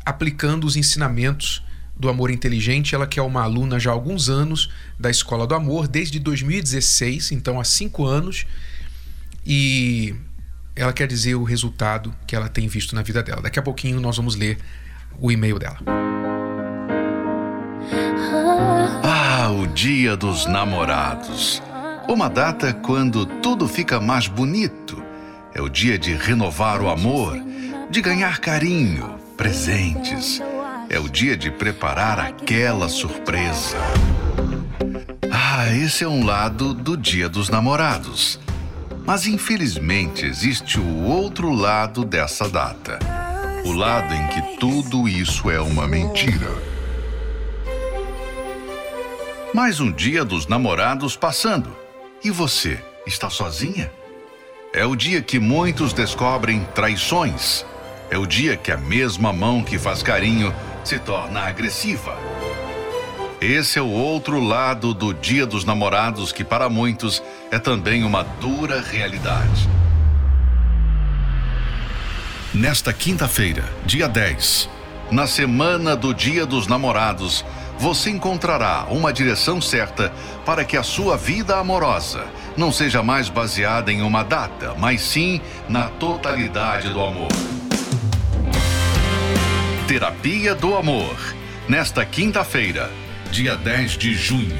aplicando 0.05 0.65
os 0.65 0.75
ensinamentos 0.75 1.63
do 1.99 2.07
Amor 2.09 2.29
Inteligente, 2.29 2.93
ela 2.93 3.07
que 3.07 3.19
é 3.19 3.23
uma 3.23 3.41
aluna 3.41 3.79
já 3.79 3.89
há 3.89 3.93
alguns 3.93 4.29
anos 4.29 4.69
da 4.99 5.09
Escola 5.09 5.47
do 5.47 5.55
Amor, 5.55 5.87
desde 5.87 6.19
2016, 6.19 7.31
então 7.31 7.59
há 7.59 7.63
cinco 7.63 8.05
anos, 8.05 8.45
e 9.47 10.13
ela 10.75 10.91
quer 10.91 11.07
dizer 11.07 11.35
o 11.35 11.43
resultado 11.43 12.13
que 12.27 12.35
ela 12.35 12.49
tem 12.49 12.67
visto 12.67 12.93
na 12.93 13.01
vida 13.01 13.23
dela. 13.23 13.41
Daqui 13.41 13.57
a 13.57 13.61
pouquinho 13.61 14.01
nós 14.01 14.17
vamos 14.17 14.35
ler 14.35 14.57
o 15.19 15.31
e-mail 15.31 15.57
dela. 15.57 15.77
Ah, 19.03 19.49
o 19.51 19.65
Dia 19.67 20.17
dos 20.17 20.45
Namorados. 20.45 21.63
Uma 22.09 22.29
data 22.29 22.73
quando 22.73 23.25
tudo 23.25 23.67
fica 23.67 23.99
mais 24.01 24.27
bonito. 24.27 25.01
É 25.53 25.61
o 25.61 25.69
dia 25.69 25.97
de 25.97 26.13
renovar 26.13 26.81
o 26.81 26.89
amor, 26.89 27.35
de 27.89 28.01
ganhar 28.01 28.39
carinho, 28.39 29.17
presentes 29.35 30.41
é 30.89 30.99
o 30.99 31.09
dia 31.09 31.35
de 31.35 31.51
preparar 31.51 32.19
aquela 32.19 32.87
surpresa. 32.87 33.77
Ah, 35.31 35.69
esse 35.75 36.03
é 36.03 36.07
um 36.07 36.25
lado 36.25 36.73
do 36.73 36.95
Dia 36.95 37.27
dos 37.27 37.49
Namorados. 37.49 38.39
Mas 39.07 39.25
infelizmente 39.25 40.25
existe 40.25 40.77
o 40.77 41.03
outro 41.05 41.49
lado 41.53 42.03
dessa 42.03 42.49
data. 42.49 42.99
O 43.63 43.71
lado 43.71 44.13
em 44.13 44.27
que 44.27 44.57
tudo 44.57 45.07
isso 45.07 45.49
é 45.49 45.61
uma 45.61 45.87
mentira. 45.87 46.49
Mais 49.53 49.79
um 49.79 49.89
dia 49.89 50.25
dos 50.25 50.45
namorados 50.47 51.15
passando. 51.15 51.73
E 52.21 52.29
você, 52.29 52.83
está 53.05 53.29
sozinha? 53.29 53.89
É 54.73 54.85
o 54.85 54.93
dia 54.93 55.21
que 55.21 55.39
muitos 55.39 55.93
descobrem 55.93 56.65
traições. 56.75 57.65
É 58.09 58.17
o 58.17 58.25
dia 58.25 58.57
que 58.57 58.73
a 58.73 58.77
mesma 58.77 59.31
mão 59.31 59.63
que 59.63 59.79
faz 59.79 60.03
carinho 60.03 60.53
se 60.83 60.99
torna 60.99 61.47
agressiva. 61.47 62.13
Esse 63.39 63.77
é 63.77 63.81
o 63.81 63.91
outro 63.91 64.39
lado 64.39 64.95
do 64.95 65.13
Dia 65.13 65.45
dos 65.45 65.63
Namorados 65.63 66.31
que, 66.31 66.43
para 66.43 66.69
muitos, 66.69 67.21
é 67.51 67.59
também 67.59 68.03
uma 68.03 68.23
dura 68.23 68.81
realidade. 68.81 69.69
Nesta 72.51 72.91
quinta-feira, 72.91 73.63
dia 73.85 74.07
10, 74.07 74.67
na 75.11 75.27
semana 75.27 75.95
do 75.95 76.15
Dia 76.15 76.47
dos 76.47 76.65
Namorados, 76.65 77.45
você 77.77 78.09
encontrará 78.09 78.87
uma 78.89 79.13
direção 79.13 79.61
certa 79.61 80.11
para 80.43 80.65
que 80.65 80.75
a 80.75 80.81
sua 80.81 81.15
vida 81.15 81.57
amorosa 81.57 82.25
não 82.57 82.71
seja 82.71 83.03
mais 83.03 83.29
baseada 83.29 83.91
em 83.91 84.01
uma 84.01 84.23
data, 84.23 84.73
mas 84.79 85.01
sim 85.01 85.39
na 85.69 85.89
totalidade 85.89 86.89
do 86.89 86.99
amor. 86.99 87.31
Terapia 89.87 90.55
do 90.55 90.75
Amor. 90.75 91.15
Nesta 91.69 92.05
quinta-feira, 92.05 92.89
dia 93.27 93.55
10 93.55 93.97
de 93.97 94.13
junho, 94.13 94.57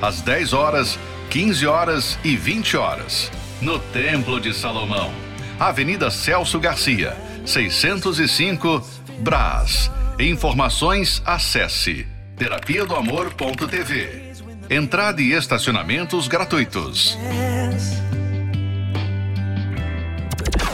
às 0.00 0.20
10 0.20 0.52
horas, 0.52 0.98
15 1.30 1.66
horas 1.66 2.18
e 2.22 2.36
20 2.36 2.76
horas, 2.76 3.30
no 3.60 3.78
Templo 3.78 4.40
de 4.40 4.54
Salomão, 4.54 5.10
Avenida 5.58 6.10
Celso 6.10 6.58
Garcia, 6.60 7.16
605, 7.44 8.86
Brás. 9.20 9.90
Informações 10.18 11.22
acesse 11.24 12.06
terapia 12.36 12.86
do 12.86 12.94
amor.tv. 12.94 14.32
Entrada 14.68 15.20
e 15.20 15.32
estacionamentos 15.32 16.28
gratuitos. 16.28 17.18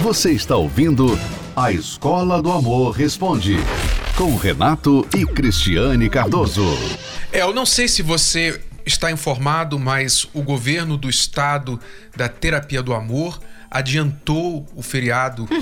Você 0.00 0.32
está 0.32 0.56
ouvindo 0.56 1.18
a 1.56 1.72
Escola 1.72 2.42
do 2.42 2.52
Amor 2.52 2.92
Responde 2.92 3.56
com 4.16 4.34
Renato 4.34 5.06
e 5.14 5.24
Cristiane 5.26 6.08
Cardoso. 6.08 6.64
É, 7.30 7.42
eu 7.42 7.52
não 7.52 7.66
sei 7.66 7.86
se 7.86 8.00
você 8.00 8.58
está 8.86 9.12
informado, 9.12 9.78
mas 9.78 10.26
o 10.32 10.40
governo 10.42 10.96
do 10.96 11.10
estado 11.10 11.78
da 12.16 12.26
terapia 12.26 12.82
do 12.82 12.94
amor 12.94 13.38
adiantou 13.70 14.66
o 14.74 14.80
feriado. 14.80 15.46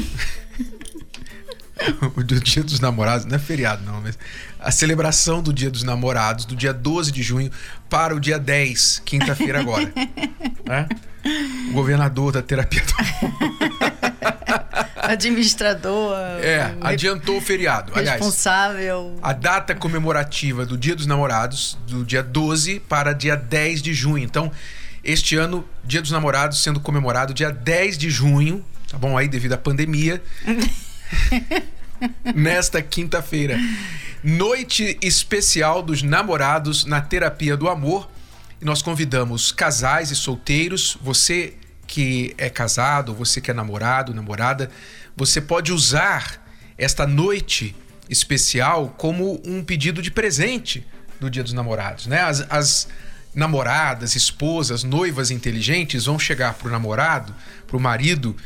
o 2.16 2.23
Dia 2.23 2.62
dos 2.62 2.78
Namorados, 2.78 3.26
não 3.26 3.34
é 3.34 3.40
feriado 3.40 3.84
não, 3.84 4.00
mas 4.00 4.16
a 4.61 4.70
celebração 4.70 5.42
do 5.42 5.52
Dia 5.52 5.70
dos 5.70 5.82
Namorados, 5.82 6.44
do 6.44 6.54
dia 6.54 6.73
12 6.73 7.11
de 7.11 7.25
junho 7.25 7.50
para 7.90 8.14
o 8.14 8.20
dia 8.20 8.38
10, 8.38 9.02
quinta-feira 9.04 9.58
agora. 9.58 9.92
né? 10.64 10.88
O 11.70 11.73
governador 11.73 12.30
da 12.30 12.40
terapia 12.40 12.84
do 12.84 12.94
amor. 13.00 13.32
Administrador. 15.12 16.16
É, 16.40 16.75
adiantou 16.80 17.38
o 17.38 17.40
feriado. 17.40 17.92
Responsável. 17.92 19.18
Aliás, 19.23 19.23
a 19.23 19.32
data 19.32 19.75
comemorativa 19.75 20.64
do 20.64 20.76
Dia 20.76 20.94
dos 20.94 21.06
Namorados, 21.06 21.78
do 21.87 22.04
dia 22.04 22.23
12 22.23 22.80
para 22.80 23.12
dia 23.12 23.37
10 23.37 23.82
de 23.82 23.94
junho. 23.94 24.25
Então, 24.25 24.50
este 25.02 25.37
ano, 25.37 25.64
Dia 25.84 26.00
dos 26.00 26.11
Namorados 26.11 26.62
sendo 26.62 26.80
comemorado 26.80 27.34
dia 27.34 27.50
10 27.50 27.99
de 27.99 28.11
junho, 28.11 28.64
tá 28.90 28.96
bom? 28.96 29.18
Aí, 29.18 29.28
devido 29.28 29.52
à 29.52 29.58
pandemia. 29.58 30.23
nesta 32.34 32.82
quinta-feira. 32.82 33.58
Noite 34.23 34.99
especial 35.02 35.82
dos 35.82 36.02
namorados 36.02 36.84
na 36.84 37.00
terapia 37.00 37.56
do 37.56 37.68
amor. 37.68 38.08
E 38.61 38.64
nós 38.64 38.80
convidamos 38.80 39.52
casais 39.52 40.11
e 40.11 40.16
solteiros, 40.16 40.96
você 41.02 41.54
que 41.87 42.35
é 42.38 42.49
casado, 42.49 43.14
você 43.14 43.41
que 43.41 43.50
é 43.50 43.55
namorado, 43.55 44.14
namorada, 44.14 44.71
você 45.17 45.41
pode 45.41 45.73
usar 45.73 46.43
esta 46.76 47.07
noite 47.07 47.75
especial 48.09 48.95
como 48.97 49.41
um 49.45 49.62
pedido 49.62 50.03
de 50.03 50.11
presente 50.11 50.87
do 51.21 51.31
Dia 51.31 51.43
dos 51.43 51.53
Namorados, 51.53 52.07
né? 52.07 52.21
As, 52.21 52.47
as 52.50 52.88
namoradas, 53.35 54.14
esposas, 54.14 54.85
noivas 54.85 55.31
inteligentes 55.31 56.05
vão 56.05 56.19
chegar 56.19 56.55
pro 56.55 56.71
namorado, 56.71 57.35
pro 57.67 57.81
marido 57.81 58.37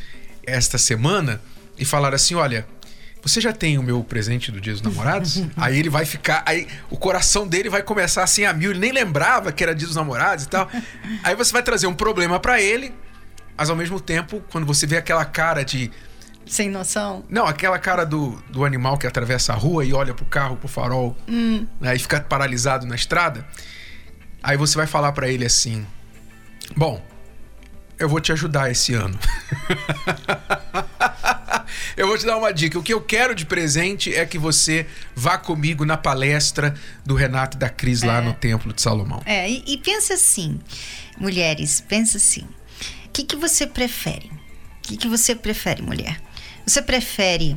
esta 0.47 0.79
semana 0.79 1.41
e 1.79 1.85
falar 1.85 2.15
assim, 2.15 2.35
olha, 2.35 2.67
você 3.23 3.41
já 3.41 3.53
tem 3.53 3.77
o 3.79 3.83
meu 3.83 4.03
presente 4.03 4.51
do 4.51 4.61
Dia 4.61 4.73
dos 4.73 4.83
Namorados? 4.83 5.43
aí 5.57 5.79
ele 5.79 5.91
vai 5.91 6.05
ficar. 6.05 6.43
Aí 6.47 6.67
o 6.89 6.97
coração 6.97 7.47
dele 7.47 7.69
vai 7.69 7.83
começar 7.83 8.23
assim 8.23 8.45
a 8.45 8.53
mil. 8.53 8.71
Ele 8.71 8.79
nem 8.79 8.93
lembrava 8.93 9.53
que 9.53 9.63
era 9.63 9.75
Dia 9.75 9.87
dos 9.87 9.97
Namorados 9.97 10.45
e 10.45 10.49
tal. 10.49 10.71
Aí 11.23 11.35
você 11.35 11.53
vai 11.53 11.63
trazer 11.63 11.87
um 11.87 11.95
problema 11.95 12.39
para 12.39 12.61
ele 12.63 12.93
mas 13.59 13.69
ao 13.69 13.75
mesmo 13.75 13.99
tempo, 13.99 14.41
quando 14.53 14.65
você 14.65 14.87
vê 14.87 14.97
aquela 14.97 15.25
cara 15.25 15.65
de. 15.65 15.91
Sem 16.47 16.71
noção? 16.71 17.25
Não, 17.29 17.45
aquela 17.45 17.79
cara 17.79 18.07
do, 18.07 18.41
do 18.49 18.65
animal 18.65 18.97
que 18.97 19.07
atravessa 19.07 19.53
a 19.53 19.57
rua 19.57 19.85
e 19.85 19.93
olha 19.93 20.15
pro 20.15 20.25
carro, 20.25 20.57
pro 20.57 20.69
farol, 20.69 21.17
hum. 21.29 21.67
né, 21.81 21.95
e 21.95 21.99
fica 21.99 22.21
paralisado 22.21 22.87
na 22.87 22.95
estrada. 22.95 23.45
Aí 24.43 24.57
você 24.57 24.77
vai 24.77 24.87
falar 24.87 25.11
para 25.11 25.29
ele 25.29 25.45
assim: 25.45 25.85
Bom, 26.77 27.05
eu 27.99 28.09
vou 28.09 28.21
te 28.21 28.31
ajudar 28.31 28.71
esse 28.71 28.95
ano. 28.95 29.19
eu 31.97 32.07
vou 32.07 32.17
te 32.17 32.25
dar 32.25 32.37
uma 32.37 32.53
dica. 32.53 32.79
O 32.79 32.83
que 32.83 32.95
eu 32.95 33.01
quero 33.01 33.35
de 33.35 33.45
presente 33.45 34.15
é 34.15 34.25
que 34.25 34.39
você 34.39 34.87
vá 35.17 35.37
comigo 35.37 35.85
na 35.85 35.97
palestra 35.97 36.75
do 37.05 37.15
Renato 37.17 37.57
e 37.57 37.61
da 37.61 37.69
Cris 37.69 38.03
lá 38.03 38.19
É. 38.19 38.21
no 38.21 38.33
Templo 38.33 38.73
de 38.73 38.81
Salomão. 38.81 39.21
É, 39.27 39.51
e, 39.51 39.65
e 39.67 39.79
pensa 39.79 40.15
assim, 40.15 40.61
mulheres, 41.19 41.83
pensa 41.87 42.19
assim. 42.19 42.47
O 43.19 43.21
que, 43.21 43.27
que 43.27 43.37
você 43.37 43.67
prefere? 43.67 44.31
O 44.31 44.83
que, 44.83 44.97
que 44.97 45.09
você 45.09 45.35
prefere, 45.35 45.83
mulher? 45.83 46.23
Você 46.65 46.81
prefere 46.81 47.57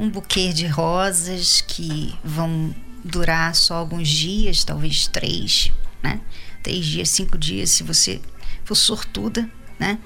um 0.00 0.08
buquê 0.08 0.54
de 0.54 0.66
rosas 0.66 1.60
que 1.60 2.18
vão 2.24 2.74
durar 3.04 3.54
só 3.54 3.74
alguns 3.74 4.08
dias, 4.08 4.64
talvez 4.64 5.06
três, 5.06 5.70
né? 6.02 6.18
Três 6.62 6.86
dias, 6.86 7.10
cinco 7.10 7.36
dias, 7.36 7.68
se 7.72 7.82
você 7.82 8.22
for 8.64 8.74
sortuda, 8.74 9.46
né? 9.78 9.98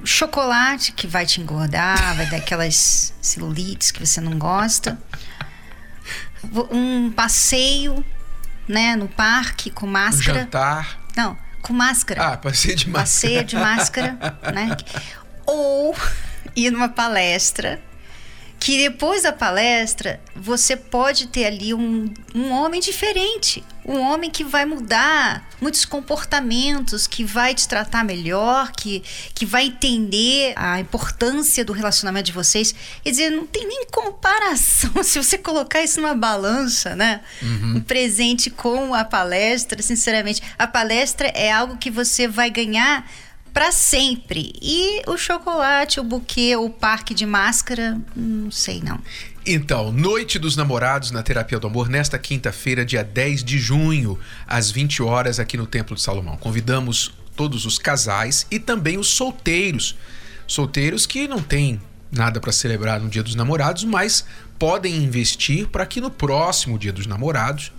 O 0.00 0.06
chocolate 0.06 0.92
que 0.92 1.08
vai 1.08 1.26
te 1.26 1.40
engordar, 1.40 2.14
vai 2.14 2.26
dar 2.30 2.36
aquelas 2.36 3.12
celulites 3.20 3.90
que 3.90 4.06
você 4.06 4.20
não 4.20 4.38
gosta. 4.38 5.02
Um 6.70 7.10
passeio, 7.10 8.04
né, 8.68 8.94
no 8.94 9.08
parque 9.08 9.68
com 9.68 9.84
Um 9.84 9.90
máscara. 9.90 10.42
jantar. 10.42 11.00
Não, 11.16 11.36
com 11.68 11.74
máscara. 11.74 12.32
Ah, 12.32 12.36
passei 12.36 12.74
de 12.74 12.88
máscara. 12.88 13.04
Passeio 13.04 13.44
de 13.44 13.56
máscara, 13.56 14.18
né? 14.54 14.76
Ou 15.46 15.94
ir 16.56 16.70
numa 16.70 16.88
palestra 16.88 17.80
que 18.58 18.78
depois 18.78 19.22
da 19.22 19.32
palestra 19.32 20.20
você 20.34 20.76
pode 20.76 21.28
ter 21.28 21.44
ali 21.44 21.72
um, 21.72 22.12
um 22.34 22.50
homem 22.50 22.80
diferente, 22.80 23.62
um 23.88 24.00
homem 24.00 24.30
que 24.30 24.44
vai 24.44 24.66
mudar 24.66 25.48
muitos 25.58 25.86
comportamentos, 25.86 27.06
que 27.06 27.24
vai 27.24 27.54
te 27.54 27.66
tratar 27.66 28.04
melhor, 28.04 28.70
que, 28.72 29.02
que 29.34 29.46
vai 29.46 29.66
entender 29.66 30.52
a 30.56 30.78
importância 30.78 31.64
do 31.64 31.72
relacionamento 31.72 32.26
de 32.26 32.32
vocês. 32.32 32.74
Quer 33.02 33.10
dizer, 33.10 33.30
não 33.30 33.46
tem 33.46 33.66
nem 33.66 33.86
comparação 33.90 34.90
se 35.02 35.18
você 35.18 35.38
colocar 35.38 35.82
isso 35.82 36.02
numa 36.02 36.14
balança, 36.14 36.94
né? 36.94 37.22
Um 37.76 37.80
presente 37.80 38.50
com 38.50 38.94
a 38.94 39.04
palestra, 39.04 39.80
sinceramente, 39.82 40.42
a 40.58 40.66
palestra 40.66 41.28
é 41.28 41.50
algo 41.50 41.78
que 41.78 41.90
você 41.90 42.28
vai 42.28 42.50
ganhar 42.50 43.08
para 43.58 43.72
sempre. 43.72 44.52
E 44.62 45.02
o 45.04 45.16
chocolate, 45.16 45.98
o 45.98 46.04
buquê, 46.04 46.54
o 46.54 46.70
parque 46.70 47.12
de 47.12 47.26
máscara, 47.26 48.00
não 48.14 48.52
sei 48.52 48.80
não. 48.80 49.00
Então, 49.44 49.90
Noite 49.90 50.38
dos 50.38 50.56
Namorados 50.56 51.10
na 51.10 51.24
Terapia 51.24 51.58
do 51.58 51.66
Amor, 51.66 51.88
nesta 51.88 52.16
quinta-feira, 52.20 52.84
dia 52.84 53.02
10 53.02 53.42
de 53.42 53.58
junho, 53.58 54.16
às 54.46 54.70
20 54.70 55.02
horas, 55.02 55.40
aqui 55.40 55.56
no 55.56 55.66
Templo 55.66 55.96
de 55.96 56.02
Salomão. 56.02 56.36
Convidamos 56.36 57.12
todos 57.34 57.66
os 57.66 57.80
casais 57.80 58.46
e 58.48 58.60
também 58.60 58.96
os 58.96 59.08
solteiros. 59.08 59.96
Solteiros 60.46 61.04
que 61.04 61.26
não 61.26 61.42
têm 61.42 61.80
nada 62.12 62.40
para 62.40 62.52
celebrar 62.52 63.00
no 63.00 63.08
Dia 63.08 63.24
dos 63.24 63.34
Namorados, 63.34 63.82
mas 63.82 64.24
podem 64.56 64.94
investir 65.02 65.66
para 65.66 65.84
que 65.84 66.00
no 66.00 66.12
próximo 66.12 66.78
Dia 66.78 66.92
dos 66.92 67.08
Namorados 67.08 67.72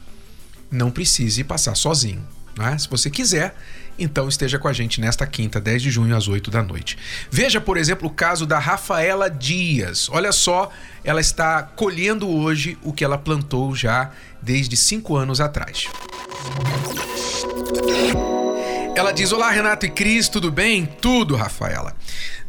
não 0.69 0.91
precise 0.91 1.41
passar 1.41 1.73
sozinho. 1.73 2.27
Né? 2.57 2.77
Se 2.77 2.89
você 2.89 3.09
quiser, 3.09 3.55
então 3.99 4.27
esteja 4.27 4.57
com 4.57 4.67
a 4.67 4.73
gente 4.73 5.01
nesta 5.01 5.27
quinta, 5.27 5.59
10 5.59 5.81
de 5.81 5.91
junho, 5.91 6.15
às 6.15 6.27
8 6.27 6.49
da 6.49 6.63
noite. 6.63 6.97
Veja, 7.29 7.59
por 7.59 7.77
exemplo, 7.77 8.07
o 8.07 8.11
caso 8.11 8.45
da 8.45 8.57
Rafaela 8.57 9.29
Dias. 9.29 10.09
Olha 10.11 10.31
só, 10.31 10.71
ela 11.03 11.21
está 11.21 11.63
colhendo 11.63 12.27
hoje 12.29 12.77
o 12.83 12.93
que 12.93 13.03
ela 13.03 13.17
plantou 13.17 13.75
já 13.75 14.11
desde 14.41 14.77
cinco 14.77 15.15
anos 15.15 15.41
atrás. 15.41 15.87
Ela 18.99 19.13
diz: 19.13 19.31
Olá, 19.31 19.49
Renato 19.49 19.85
e 19.85 19.89
Cris, 19.89 20.27
tudo 20.27 20.51
bem? 20.51 20.85
Tudo, 20.85 21.37
Rafaela. 21.37 21.95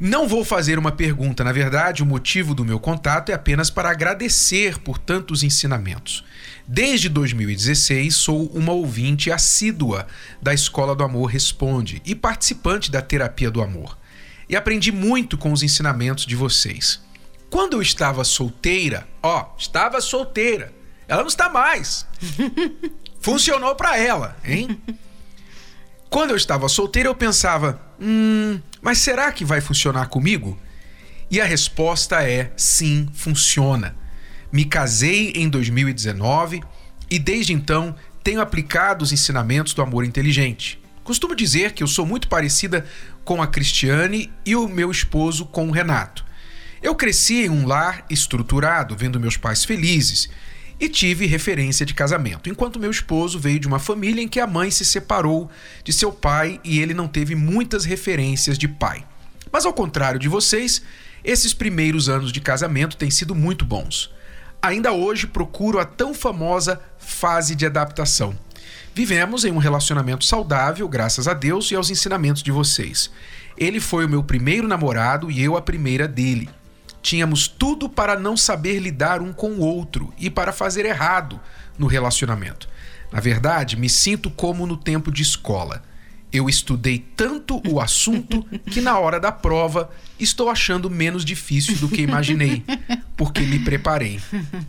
Não 0.01 0.27
vou 0.27 0.45
fazer 0.45 0.81
uma 0.81 0.91
pergunta, 0.91 1.45
na 1.45 1.53
verdade, 1.53 2.03
o 2.03 2.07
motivo 2.07 2.57
do 2.57 2.65
meu 2.65 2.81
contato 2.81 3.31
é 3.31 3.35
apenas 3.35 3.71
para 3.71 3.89
agradecer 3.89 4.77
por 4.81 4.99
tantos 4.99 5.45
ensinamentos. 5.45 6.25
Desde 6.67 7.09
2016, 7.09 8.17
sou 8.17 8.47
uma 8.47 8.73
ouvinte 8.73 9.31
assídua 9.31 10.09
da 10.43 10.53
Escola 10.53 10.93
do 10.97 11.05
Amor 11.05 11.27
Responde 11.27 12.03
e 12.05 12.17
participante 12.17 12.91
da 12.91 13.01
Terapia 13.01 13.49
do 13.49 13.63
Amor. 13.63 13.97
E 14.49 14.57
aprendi 14.57 14.91
muito 14.91 15.39
com 15.39 15.53
os 15.53 15.63
ensinamentos 15.63 16.27
de 16.27 16.35
vocês. 16.35 17.01
Quando 17.49 17.75
eu 17.75 17.81
estava 17.81 18.25
solteira, 18.25 19.07
ó, 19.23 19.55
estava 19.57 20.01
solteira, 20.01 20.73
ela 21.07 21.21
não 21.21 21.29
está 21.29 21.49
mais. 21.49 22.05
Funcionou 23.23 23.77
para 23.77 23.97
ela, 23.97 24.37
hein? 24.45 24.81
Quando 26.11 26.31
eu 26.31 26.37
estava 26.37 26.69
solteiro, 26.69 27.09
eu 27.09 27.15
pensava: 27.15 27.81
hum, 28.01 28.61
mas 28.83 28.99
será 28.99 29.31
que 29.31 29.45
vai 29.45 29.61
funcionar 29.61 30.09
comigo? 30.09 30.59
E 31.31 31.41
a 31.41 31.45
resposta 31.45 32.21
é: 32.23 32.53
sim, 32.57 33.09
funciona. 33.15 33.95
Me 34.53 34.65
casei 34.65 35.33
em 35.37 35.49
2019 35.49 36.61
e 37.09 37.19
desde 37.21 37.53
então 37.53 37.95
tenho 38.25 38.41
aplicado 38.41 39.05
os 39.05 39.13
ensinamentos 39.13 39.73
do 39.73 39.83
amor 39.83 40.05
inteligente. 40.05 40.83
Costumo 41.05 41.37
dizer 41.37 41.73
que 41.73 41.83
eu 41.83 41.87
sou 41.87 42.05
muito 42.05 42.27
parecida 42.27 42.85
com 43.25 43.41
a 43.41 43.47
Cristiane 43.47 44.33
e 44.45 44.57
o 44.57 44.69
meu 44.69 44.91
esposo 44.91 45.47
com 45.47 45.69
o 45.69 45.71
Renato. 45.71 46.25
Eu 46.83 46.97
cresci 46.97 47.45
em 47.45 47.51
um 47.51 47.67
lar 47.67 48.05
estruturado, 48.11 48.97
vendo 48.97 49.21
meus 49.21 49.37
pais 49.37 49.65
felizes 49.65 50.29
e 50.81 50.89
tive 50.89 51.27
referência 51.27 51.85
de 51.85 51.93
casamento, 51.93 52.49
enquanto 52.49 52.81
meu 52.81 52.91
esposo 52.91 53.39
veio 53.39 53.61
de 53.61 53.69
uma 53.69 53.79
família 53.79 54.23
em 54.23 54.29
que 54.29 54.41
a 54.41 54.47
mãe 54.47 54.71
se 54.71 54.85
separou 54.85 55.51
de 55.85 55.93
seu 55.93 56.11
pai 56.11 56.59
e 56.65 56.81
ele 56.81 56.95
não 56.95 57.07
teve 57.07 57.35
muitas 57.35 57.85
referências 57.85 58.57
de 58.57 58.67
pai. 58.67 59.05
Mas 59.53 59.67
ao 59.67 59.75
contrário 59.75 60.19
de 60.19 60.29
vocês, 60.29 60.83
esses 61.23 61.53
primeiros 61.53 62.09
anos 62.09 62.33
de 62.33 62.41
casamento 62.41 62.97
têm 62.97 63.11
sido 63.11 63.35
muito 63.35 63.65
bons. 63.65 64.11
Ainda 64.63 64.93
hoje 64.93 65.27
procuro 65.27 65.79
a 65.79 65.85
tão 65.85 66.15
famosa 66.15 66.81
fase 66.99 67.55
de 67.55 67.67
adaptação. 67.67 68.35
Vivemos 68.95 69.45
em 69.45 69.53
um 69.53 69.59
relacionamento 69.59 70.25
saudável, 70.25 70.89
graças 70.89 71.29
a 71.29 71.35
Deus 71.35 71.71
e 71.71 71.75
aos 71.75 71.91
ensinamentos 71.91 72.43
de 72.43 72.51
vocês. 72.51 73.11
Ele 73.57 73.81
foi 73.81 74.07
o 74.07 74.09
meu 74.09 74.23
primeiro 74.23 74.67
namorado 74.67 75.31
e 75.31 75.43
eu 75.43 75.57
a 75.57 75.63
primeira 75.63 76.09
dele. 76.09 76.49
Tínhamos 77.03 77.49
tudo 77.49 77.89
para 77.89 78.19
não 78.19 78.37
saber 78.37 78.79
lidar 78.79 79.21
um 79.23 79.33
com 79.33 79.53
o 79.53 79.61
outro 79.61 80.13
e 80.19 80.29
para 80.29 80.53
fazer 80.53 80.85
errado 80.85 81.41
no 81.79 81.87
relacionamento. 81.87 82.69
Na 83.13 83.21
verdade, 83.21 83.77
me 83.77 83.89
sinto 83.89 84.31
como 84.31 84.67
no 84.67 84.77
tempo 84.77 85.11
de 85.11 85.23
escola. 85.23 85.83
Eu 86.33 86.49
estudei 86.49 87.05
tanto 87.17 87.61
o 87.69 87.81
assunto 87.81 88.45
que 88.71 88.81
na 88.81 88.97
hora 88.99 89.19
da 89.19 89.33
prova 89.33 89.91
estou 90.19 90.49
achando 90.49 90.89
menos 90.89 91.25
difícil 91.25 91.75
do 91.77 91.89
que 91.89 92.03
imaginei, 92.03 92.63
porque 93.17 93.41
me 93.41 93.59
preparei. 93.59 94.21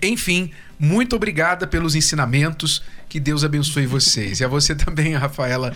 Enfim, 0.02 0.52
muito 0.80 1.16
obrigada 1.16 1.68
pelos 1.68 1.94
ensinamentos. 1.94 2.82
Que 3.08 3.20
Deus 3.20 3.44
abençoe 3.44 3.86
vocês. 3.86 4.40
E 4.40 4.44
a 4.44 4.48
você 4.48 4.74
também, 4.74 5.14
Rafaela, 5.14 5.76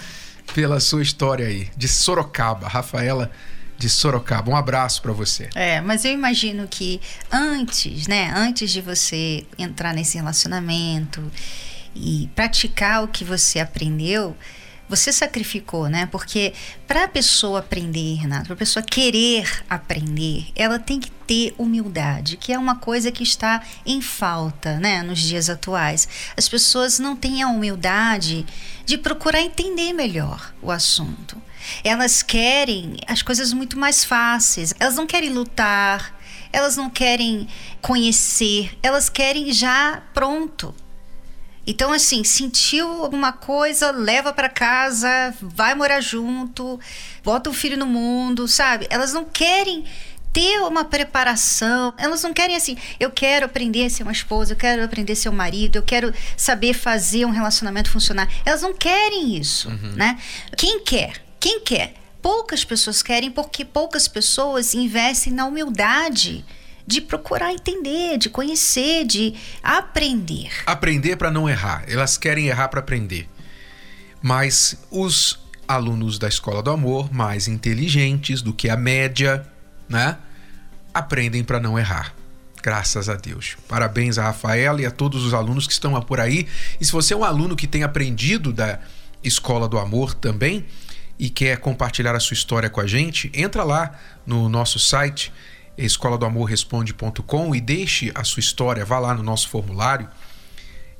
pela 0.55 0.79
sua 0.79 1.03
história 1.03 1.45
aí, 1.45 1.69
de 1.77 1.87
Sorocaba. 1.87 2.67
Rafaela 2.67 3.29
de 3.77 3.89
Sorocaba. 3.89 4.51
Um 4.51 4.55
abraço 4.55 5.01
para 5.01 5.11
você. 5.11 5.49
É, 5.55 5.81
mas 5.81 6.05
eu 6.05 6.11
imagino 6.11 6.67
que 6.67 7.01
antes, 7.31 8.07
né, 8.07 8.31
antes 8.35 8.71
de 8.71 8.81
você 8.81 9.45
entrar 9.57 9.93
nesse 9.93 10.17
relacionamento 10.17 11.31
e 11.95 12.29
praticar 12.35 13.03
o 13.03 13.07
que 13.07 13.23
você 13.23 13.59
aprendeu, 13.59 14.35
você 14.87 15.11
sacrificou, 15.11 15.89
né? 15.89 16.05
Porque 16.11 16.53
para 16.87 17.05
a 17.05 17.07
pessoa 17.07 17.59
aprender, 17.59 18.15
Renato, 18.15 18.45
para 18.45 18.53
a 18.53 18.57
pessoa 18.57 18.83
querer 18.83 19.63
aprender, 19.69 20.47
ela 20.55 20.77
tem 20.77 20.99
que 20.99 21.09
ter 21.09 21.55
humildade, 21.57 22.37
que 22.37 22.53
é 22.53 22.59
uma 22.59 22.75
coisa 22.75 23.11
que 23.11 23.23
está 23.23 23.63
em 23.85 23.99
falta, 23.99 24.77
né, 24.77 25.01
nos 25.01 25.19
dias 25.19 25.49
atuais. 25.49 26.07
As 26.37 26.47
pessoas 26.47 26.99
não 26.99 27.15
têm 27.15 27.41
a 27.41 27.47
humildade 27.47 28.45
de 28.85 28.97
procurar 28.97 29.41
entender 29.41 29.91
melhor 29.91 30.53
o 30.61 30.69
assunto. 30.69 31.41
Elas 31.83 32.23
querem 32.23 32.97
as 33.07 33.21
coisas 33.21 33.53
muito 33.53 33.77
mais 33.77 34.03
fáceis. 34.03 34.73
Elas 34.79 34.95
não 34.95 35.07
querem 35.07 35.29
lutar, 35.29 36.17
elas 36.51 36.77
não 36.77 36.89
querem 36.89 37.47
conhecer, 37.81 38.77
elas 38.81 39.09
querem 39.09 39.51
já 39.51 40.01
pronto. 40.13 40.73
Então, 41.67 41.91
assim, 41.91 42.23
sentiu 42.23 42.87
alguma 43.03 43.33
coisa, 43.33 43.89
leva 43.89 44.31
para 44.31 44.47
casa, 44.47 45.33
vai 45.41 45.73
morar 45.73 45.99
junto, 45.99 46.79
bota 47.23 47.49
o 47.49 47.53
filho 47.53 47.75
no 47.75 47.87
mundo, 47.87 48.47
sabe? 48.47 48.85
Elas 48.89 49.13
não 49.13 49.25
querem 49.25 49.83
ter 50.31 50.59
uma 50.59 50.85
preparação. 50.85 51.93
Elas 51.97 52.21
não 52.21 52.33
querem 52.33 52.55
assim, 52.55 52.77
eu 52.99 53.09
quero 53.09 53.45
aprender 53.45 53.85
a 53.85 53.89
ser 53.89 54.03
uma 54.03 54.11
esposa, 54.11 54.53
eu 54.53 54.57
quero 54.57 54.83
aprender 54.83 55.13
a 55.13 55.15
ser 55.15 55.29
um 55.29 55.33
marido, 55.33 55.77
eu 55.77 55.83
quero 55.83 56.13
saber 56.37 56.73
fazer 56.73 57.25
um 57.25 57.31
relacionamento 57.31 57.89
funcionar. 57.89 58.29
Elas 58.45 58.61
não 58.61 58.73
querem 58.73 59.35
isso, 59.35 59.69
né? 59.95 60.19
Quem 60.55 60.83
quer? 60.83 61.24
Quem 61.45 61.59
quer? 61.59 61.93
Poucas 62.23 62.65
pessoas 62.65 63.03
querem 63.03 63.29
porque 63.29 63.63
poucas 63.63 64.07
pessoas 64.07 64.73
investem 64.73 65.31
na 65.31 65.45
humildade 65.45 66.43
de 66.87 66.99
procurar 66.99 67.53
entender, 67.53 68.17
de 68.17 68.31
conhecer, 68.31 69.05
de 69.05 69.35
aprender. 69.61 70.49
Aprender 70.65 71.17
para 71.17 71.29
não 71.29 71.47
errar. 71.47 71.83
Elas 71.87 72.17
querem 72.17 72.47
errar 72.47 72.69
para 72.69 72.79
aprender. 72.79 73.29
Mas 74.23 74.87
os 74.89 75.37
alunos 75.67 76.17
da 76.17 76.27
Escola 76.27 76.63
do 76.63 76.71
Amor, 76.71 77.13
mais 77.13 77.47
inteligentes 77.47 78.41
do 78.41 78.51
que 78.51 78.67
a 78.67 78.75
média, 78.75 79.45
né? 79.87 80.17
Aprendem 80.91 81.43
para 81.43 81.59
não 81.59 81.77
errar. 81.77 82.15
Graças 82.63 83.07
a 83.07 83.13
Deus. 83.13 83.55
Parabéns 83.67 84.17
a 84.17 84.23
Rafaela 84.23 84.81
e 84.81 84.85
a 84.87 84.89
todos 84.89 85.23
os 85.23 85.31
alunos 85.31 85.67
que 85.67 85.73
estão 85.73 86.01
por 86.01 86.19
aí. 86.19 86.47
E 86.81 86.85
se 86.85 86.91
você 86.91 87.13
é 87.13 87.17
um 87.17 87.23
aluno 87.23 87.55
que 87.55 87.67
tem 87.67 87.83
aprendido 87.83 88.51
da 88.51 88.79
Escola 89.23 89.69
do 89.69 89.77
Amor 89.77 90.15
também 90.15 90.65
e 91.17 91.29
quer 91.29 91.57
compartilhar 91.57 92.15
a 92.15 92.19
sua 92.19 92.33
história 92.33 92.69
com 92.69 92.81
a 92.81 92.87
gente, 92.87 93.31
entra 93.33 93.63
lá 93.63 93.97
no 94.25 94.49
nosso 94.49 94.79
site 94.79 95.31
escola 95.77 96.17
do 96.17 96.25
amor 96.25 96.45
responde.com 96.45 97.53
e 97.53 97.59
deixe 97.59 98.11
a 98.15 98.23
sua 98.23 98.39
história, 98.39 98.85
vá 98.85 98.99
lá 98.99 99.13
no 99.13 99.23
nosso 99.23 99.49
formulário 99.49 100.07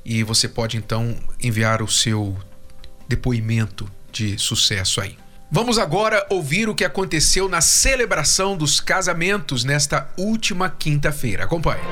e 0.04 0.22
você 0.22 0.48
pode 0.48 0.76
então 0.76 1.16
enviar 1.42 1.82
o 1.82 1.88
seu 1.88 2.36
depoimento 3.08 3.90
de 4.12 4.38
sucesso 4.38 5.00
aí. 5.00 5.18
Vamos 5.50 5.78
agora 5.78 6.26
ouvir 6.28 6.68
o 6.68 6.74
que 6.74 6.84
aconteceu 6.84 7.48
na 7.48 7.60
celebração 7.60 8.56
dos 8.56 8.80
casamentos 8.80 9.64
nesta 9.64 10.08
última 10.16 10.68
quinta-feira. 10.68 11.44
Acompanhe. 11.44 11.82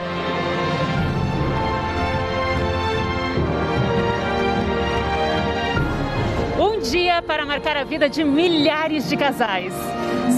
Dia 7.14 7.22
para 7.22 7.46
marcar 7.46 7.76
a 7.76 7.84
vida 7.84 8.08
de 8.08 8.24
milhares 8.24 9.08
de 9.08 9.16
casais. 9.16 9.72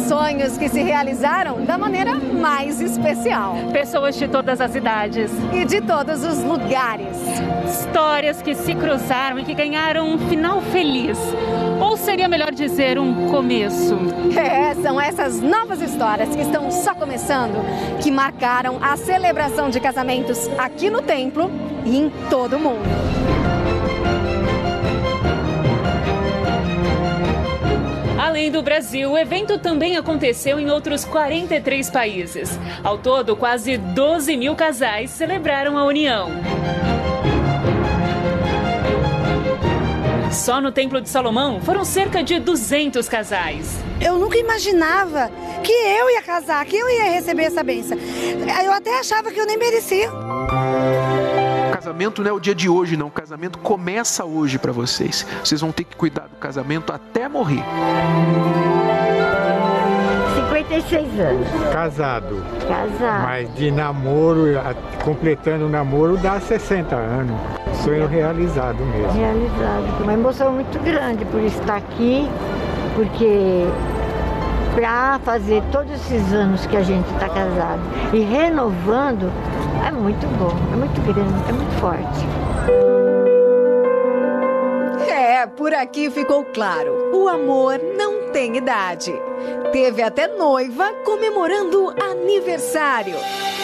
Sonhos 0.07 0.59
que 0.59 0.69
se 0.69 0.83
realizaram 0.83 1.65
da 1.65 1.79
maneira 1.79 2.15
mais 2.15 2.81
especial. 2.81 3.57
Pessoas 3.73 4.17
de 4.17 4.29
todas 4.29 4.61
as 4.61 4.75
idades. 4.75 5.31
E 5.53 5.65
de 5.65 5.81
todos 5.81 6.23
os 6.23 6.43
lugares. 6.43 7.17
Histórias 7.65 8.43
que 8.43 8.55
se 8.55 8.75
cruzaram 8.75 9.39
e 9.39 9.45
que 9.45 9.55
ganharam 9.55 10.09
um 10.11 10.19
final 10.29 10.61
feliz. 10.61 11.19
Ou 11.81 11.97
seria 11.97 12.29
melhor 12.29 12.53
dizer 12.53 12.99
um 12.99 13.31
começo? 13.31 13.97
É, 14.37 14.75
são 14.75 15.01
essas 15.01 15.41
novas 15.41 15.81
histórias 15.81 16.35
que 16.35 16.43
estão 16.43 16.71
só 16.71 16.95
começando 16.95 17.57
que 18.03 18.11
marcaram 18.11 18.79
a 18.83 18.97
celebração 18.97 19.71
de 19.71 19.81
casamentos 19.81 20.49
aqui 20.59 20.91
no 20.91 21.01
templo 21.01 21.51
e 21.87 21.97
em 21.97 22.11
todo 22.29 22.57
o 22.57 22.61
mundo. 22.61 23.46
Além 28.37 28.51
do 28.51 28.61
Brasil, 28.61 29.13
o 29.13 29.17
evento 29.17 29.59
também 29.59 29.97
aconteceu 29.97 30.61
em 30.61 30.71
outros 30.71 31.07
43 31.07 31.89
países. 31.89 32.51
Ao 32.85 32.99
todo, 32.99 33.35
quase 33.35 33.79
12 33.79 34.37
mil 34.37 34.55
casais 34.55 35.09
celebraram 35.09 35.79
a 35.79 35.85
união. 35.87 36.29
Só 40.31 40.61
no 40.61 40.71
Templo 40.71 41.01
de 41.01 41.09
Salomão 41.09 41.63
foram 41.63 41.83
cerca 41.83 42.23
de 42.23 42.39
200 42.39 43.09
casais. 43.09 43.79
Eu 44.03 44.19
nunca 44.19 44.37
imaginava 44.37 45.31
que 45.65 45.73
eu 45.73 46.11
ia 46.11 46.21
casar, 46.21 46.63
que 46.67 46.77
eu 46.77 46.91
ia 46.91 47.05
receber 47.05 47.45
essa 47.45 47.63
benção. 47.65 47.97
Eu 48.63 48.71
até 48.71 48.99
achava 48.99 49.33
que 49.33 49.41
eu 49.41 49.47
nem 49.47 49.57
merecia 49.57 50.11
casamento 51.87 52.21
não 52.21 52.31
é 52.31 52.33
o 52.33 52.41
dia 52.41 52.55
de 52.55 52.69
hoje, 52.69 52.97
não. 52.97 53.07
O 53.07 53.11
casamento 53.13 53.59
começa 53.61 54.25
hoje 54.25 54.59
para 54.59 54.73
vocês. 54.73 55.25
Vocês 55.45 55.61
vão 55.61 55.71
ter 55.71 55.85
que 55.85 55.95
cuidar 55.95 56.23
do 56.23 56.35
casamento 56.35 56.93
até 56.93 57.29
morrer. 57.29 57.63
56 60.35 61.21
anos. 61.21 61.49
Casado. 61.73 62.43
Casado. 62.67 63.23
Mas 63.23 63.55
de 63.55 63.71
namoro, 63.71 64.47
completando 65.05 65.67
o 65.67 65.69
namoro, 65.69 66.17
dá 66.17 66.41
60 66.41 66.97
anos. 66.97 67.37
Sonho 67.85 68.09
realizado 68.09 68.85
mesmo. 68.85 69.13
Realizado. 69.13 70.03
Uma 70.03 70.13
emoção 70.13 70.53
muito 70.55 70.83
grande 70.83 71.25
por 71.27 71.41
estar 71.41 71.77
aqui, 71.77 72.29
porque 72.97 73.65
para 74.77 75.19
fazer 75.25 75.63
todos 75.73 75.91
esses 75.91 76.35
anos 76.35 76.67
que 76.67 76.77
a 76.77 76.83
gente 76.83 77.11
está 77.15 77.31
casado 77.31 77.81
e 78.13 78.21
renovando, 78.21 79.33
é 79.87 79.91
muito 79.91 80.27
bom, 80.37 80.55
é 80.71 80.77
muito 80.77 81.01
grande, 81.01 81.49
é 81.49 81.53
muito 81.53 81.81
forte. 81.81 82.27
É, 85.11 85.47
por 85.47 85.73
aqui 85.73 86.11
ficou 86.11 86.45
claro: 86.45 87.11
o 87.15 87.27
amor 87.27 87.81
não 87.97 88.31
tem 88.33 88.59
idade. 88.59 89.15
Teve 89.73 90.03
até 90.03 90.27
noiva 90.27 90.93
comemorando 91.07 91.95
aniversário. 91.99 93.17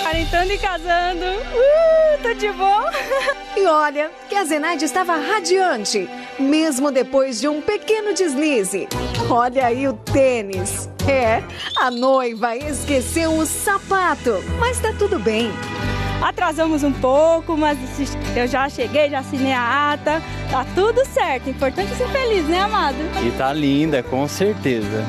Quarentando 0.02 0.50
e 0.50 0.58
casando. 0.58 1.26
Uh, 1.26 2.22
tô 2.22 2.32
de 2.32 2.50
boa. 2.52 2.90
E 3.54 3.66
olha 3.66 4.10
que 4.30 4.34
a 4.34 4.44
Zenaide 4.44 4.86
estava 4.86 5.14
radiante, 5.16 6.08
mesmo 6.42 6.90
depois 6.90 7.40
de 7.40 7.48
um 7.48 7.62
pequeno 7.62 8.12
deslize. 8.12 8.88
Olha 9.30 9.66
aí 9.66 9.88
o 9.88 9.92
tênis. 9.92 10.90
É, 11.08 11.42
a 11.78 11.90
noiva 11.90 12.56
esqueceu 12.56 13.32
o 13.32 13.46
sapato, 13.46 14.42
mas 14.58 14.78
tá 14.78 14.92
tudo 14.98 15.18
bem. 15.18 15.50
Atrasamos 16.22 16.84
um 16.84 16.92
pouco, 16.92 17.56
mas 17.56 17.78
eu 18.36 18.46
já 18.46 18.68
cheguei, 18.68 19.10
já 19.10 19.18
assinei 19.18 19.52
a 19.52 19.92
ata, 19.92 20.22
tá 20.50 20.64
tudo 20.74 21.04
certo. 21.06 21.50
Importante 21.50 21.94
ser 21.96 22.08
feliz, 22.08 22.46
né, 22.46 22.60
amado? 22.60 22.96
E 23.26 23.30
tá 23.32 23.52
linda, 23.52 24.02
com 24.02 24.28
certeza. 24.28 25.04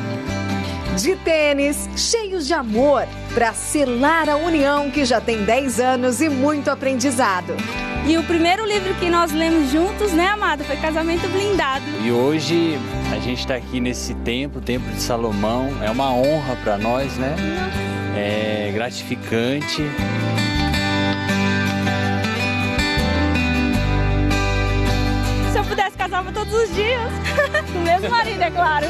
De 0.97 1.15
tênis, 1.17 1.89
cheios 1.95 2.47
de 2.47 2.53
amor, 2.53 3.07
para 3.33 3.53
selar 3.53 4.29
a 4.29 4.35
união 4.35 4.89
que 4.89 5.05
já 5.05 5.21
tem 5.21 5.43
10 5.43 5.79
anos 5.79 6.21
e 6.21 6.29
muito 6.29 6.69
aprendizado. 6.69 7.55
E 8.05 8.17
o 8.17 8.23
primeiro 8.23 8.65
livro 8.65 8.93
que 8.95 9.09
nós 9.09 9.31
lemos 9.31 9.71
juntos, 9.71 10.11
né, 10.11 10.27
amado, 10.27 10.61
foi 10.65 10.75
Casamento 10.75 11.25
Blindado. 11.29 11.85
E 12.03 12.11
hoje 12.11 12.77
a 13.09 13.17
gente 13.17 13.39
está 13.39 13.55
aqui 13.55 13.79
nesse 13.79 14.13
templo, 14.13 14.59
o 14.59 14.61
Templo 14.61 14.91
de 14.91 15.01
Salomão. 15.01 15.69
É 15.81 15.89
uma 15.89 16.11
honra 16.13 16.57
para 16.61 16.77
nós, 16.77 17.17
né? 17.17 17.33
É 18.13 18.71
gratificante. 18.73 19.83
Se 25.53 25.57
eu 25.57 25.63
pudesse, 25.63 25.95
casava 25.95 26.29
todos 26.33 26.53
os 26.53 26.75
dias. 26.75 27.09
Com 27.71 27.79
o 27.79 27.83
mesmo 27.83 28.09
marido, 28.09 28.41
é 28.41 28.51
claro. 28.51 28.87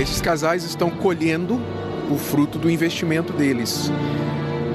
Esses 0.00 0.20
casais 0.20 0.62
estão 0.62 0.90
colhendo 0.90 1.60
o 2.08 2.16
fruto 2.16 2.56
do 2.56 2.70
investimento 2.70 3.32
deles. 3.32 3.90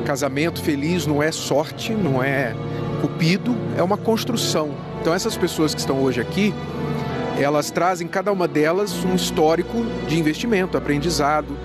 Casamento 0.06 0.62
feliz 0.62 1.08
não 1.08 1.24
é 1.24 1.32
sorte, 1.32 1.94
não 1.94 2.22
é 2.22 2.56
cupido, 3.02 3.56
é 3.78 3.84
uma 3.84 3.98
construção. 3.98 4.72
Então 5.02 5.14
essas 5.14 5.36
pessoas 5.38 5.74
que 5.74 5.80
estão 5.80 6.02
hoje 6.02 6.22
aqui, 6.22 6.54
elas 7.40 7.72
trazem 7.72 8.08
cada 8.08 8.32
uma 8.32 8.48
delas 8.48 9.04
um 9.04 9.16
histórico 9.16 9.86
de 10.08 10.20
investimento, 10.20 10.78
aprendizado. 10.78 11.58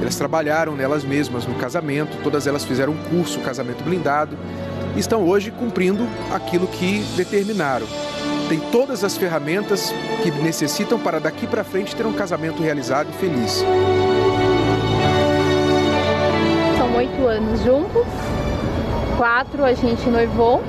Elas 0.00 0.16
trabalharam 0.16 0.74
nelas 0.74 1.04
mesmas 1.04 1.46
no 1.46 1.54
casamento, 1.54 2.16
todas 2.22 2.46
elas 2.46 2.64
fizeram 2.64 2.92
um 2.92 3.02
curso 3.04 3.38
casamento 3.40 3.84
blindado 3.84 4.36
e 4.96 4.98
estão 4.98 5.26
hoje 5.26 5.50
cumprindo 5.50 6.06
aquilo 6.32 6.66
que 6.66 7.04
determinaram. 7.16 7.86
Tem 8.48 8.58
todas 8.58 9.04
as 9.04 9.16
ferramentas 9.16 9.94
que 10.22 10.30
necessitam 10.30 10.98
para 10.98 11.20
daqui 11.20 11.46
para 11.46 11.62
frente 11.62 11.94
ter 11.94 12.04
um 12.04 12.12
casamento 12.12 12.62
realizado 12.62 13.08
e 13.10 13.18
feliz 13.18 13.64
oito 17.02 17.26
anos 17.26 17.60
juntos, 17.64 18.04
quatro 19.16 19.64
a 19.64 19.72
gente 19.72 20.08
noivou. 20.08 20.62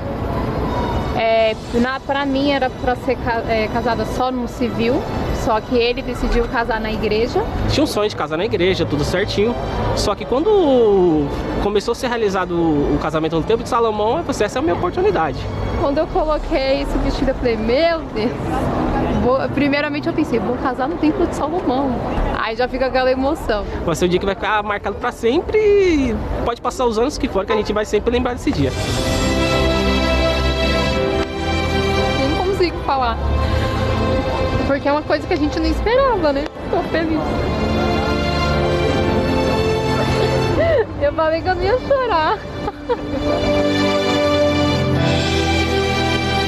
É, 1.16 1.54
para 2.04 2.26
mim 2.26 2.50
era 2.50 2.68
para 2.68 2.96
ser 2.96 3.16
é, 3.48 3.68
casada 3.68 4.04
só 4.04 4.32
no 4.32 4.48
civil, 4.48 5.00
só 5.44 5.60
que 5.60 5.76
ele 5.76 6.02
decidiu 6.02 6.44
casar 6.48 6.80
na 6.80 6.90
igreja. 6.90 7.40
Tinha 7.70 7.84
um 7.84 7.86
sonho 7.86 8.08
de 8.08 8.16
casar 8.16 8.36
na 8.36 8.44
igreja, 8.44 8.84
tudo 8.84 9.04
certinho. 9.04 9.54
Só 9.94 10.12
que 10.16 10.24
quando 10.24 11.28
começou 11.62 11.92
a 11.92 11.94
ser 11.94 12.08
realizado 12.08 12.52
o 12.52 12.98
casamento 13.00 13.36
no 13.36 13.44
tempo 13.44 13.62
de 13.62 13.68
Salomão, 13.68 14.18
eu 14.18 14.24
pensei, 14.24 14.46
essa 14.46 14.58
é 14.58 14.60
a 14.60 14.62
minha 14.62 14.74
oportunidade. 14.74 15.38
Quando 15.80 15.98
eu 15.98 16.06
coloquei 16.08 16.82
esse 16.82 16.98
vestido, 16.98 17.28
eu 17.28 17.34
falei, 17.36 17.56
meu 17.56 18.00
Deus. 18.12 18.32
Vou, 19.24 19.38
primeiramente 19.48 20.06
eu 20.06 20.12
pensei, 20.12 20.38
vou 20.38 20.54
casar 20.58 20.86
no 20.86 20.98
templo 20.98 21.26
de 21.26 21.34
Salomão. 21.34 21.90
Aí 22.38 22.54
já 22.54 22.68
fica 22.68 22.86
aquela 22.88 23.10
emoção. 23.10 23.64
Vai 23.82 23.96
ser 23.96 24.04
um 24.04 24.08
dia 24.08 24.20
que 24.20 24.26
vai 24.26 24.34
ficar 24.34 24.62
marcado 24.62 24.96
para 24.96 25.10
sempre 25.10 25.58
e 25.58 26.14
pode 26.44 26.60
passar 26.60 26.84
os 26.84 26.98
anos 26.98 27.16
que 27.16 27.26
for, 27.26 27.46
que 27.46 27.52
a 27.52 27.56
gente 27.56 27.72
vai 27.72 27.86
sempre 27.86 28.10
lembrar 28.12 28.34
desse 28.34 28.52
dia. 28.52 28.70
Nem 32.18 32.36
consigo 32.36 32.76
falar. 32.80 33.16
Porque 34.66 34.86
é 34.86 34.92
uma 34.92 35.00
coisa 35.00 35.26
que 35.26 35.32
a 35.32 35.38
gente 35.38 35.58
não 35.58 35.70
esperava, 35.70 36.30
né? 36.30 36.44
Tô 36.70 36.82
feliz. 36.90 37.18
Eu 41.00 41.12
falei 41.14 41.40
que 41.40 41.48
eu 41.48 41.54
não 41.54 41.62
ia 41.62 41.78
chorar. 41.78 42.38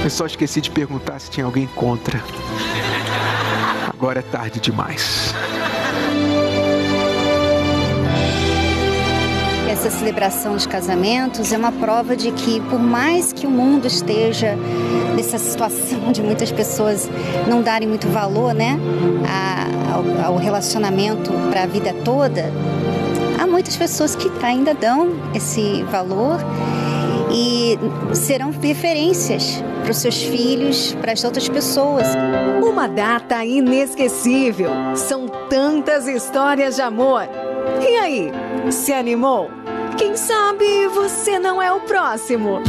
Eu 0.07 0.11
só 0.11 0.25
esqueci 0.25 0.61
de 0.61 0.71
perguntar 0.71 1.19
se 1.19 1.29
tinha 1.29 1.45
alguém 1.45 1.67
contra. 1.67 2.23
Agora 3.89 4.21
é 4.21 4.23
tarde 4.23 4.61
demais. 4.61 5.35
essa 9.69 9.91
celebração 9.91 10.57
de 10.57 10.69
casamentos 10.69 11.53
é 11.53 11.59
uma 11.59 11.73
prova 11.73 12.17
de 12.17 12.31
que, 12.31 12.61
por 12.61 12.79
mais 12.79 13.33
que 13.33 13.49
o 13.49 13.51
mundo 13.51 13.87
esteja 13.89 14.57
nessa 15.17 15.39
situação 15.39 16.13
de 16.13 16.23
muitas 16.23 16.53
pessoas 16.53 17.11
não 17.49 17.61
darem 17.61 17.89
muito 17.89 18.07
valor 18.09 18.55
né, 18.55 18.79
ao, 19.93 20.35
ao 20.35 20.37
relacionamento 20.37 21.33
para 21.51 21.65
a 21.65 21.67
vida 21.67 21.93
toda, 22.05 22.45
há 23.41 23.47
muitas 23.47 23.77
pessoas 23.77 24.15
que 24.15 24.31
ainda 24.45 24.73
dão 24.73 25.11
esse 25.35 25.83
valor 25.91 26.39
e 27.33 27.77
serão 28.15 28.53
referências 28.53 29.63
para 29.87 29.93
os 29.93 29.99
seus 29.99 30.21
filhos, 30.21 30.95
para 31.01 31.13
as 31.13 31.23
outras 31.23 31.49
pessoas. 31.49 32.09
Uma 32.61 32.89
data 32.89 33.45
inesquecível. 33.45 34.73
São 34.97 35.29
tantas 35.49 36.09
histórias 36.09 36.75
de 36.75 36.83
amor. 36.83 37.23
E 37.81 37.97
aí, 37.97 38.33
se 38.73 38.93
animou? 38.93 39.49
Quem 39.97 40.17
sabe 40.17 40.89
você 40.89 41.39
não 41.39 41.63
é 41.63 41.73
o 41.73 41.81
próximo? 41.83 42.61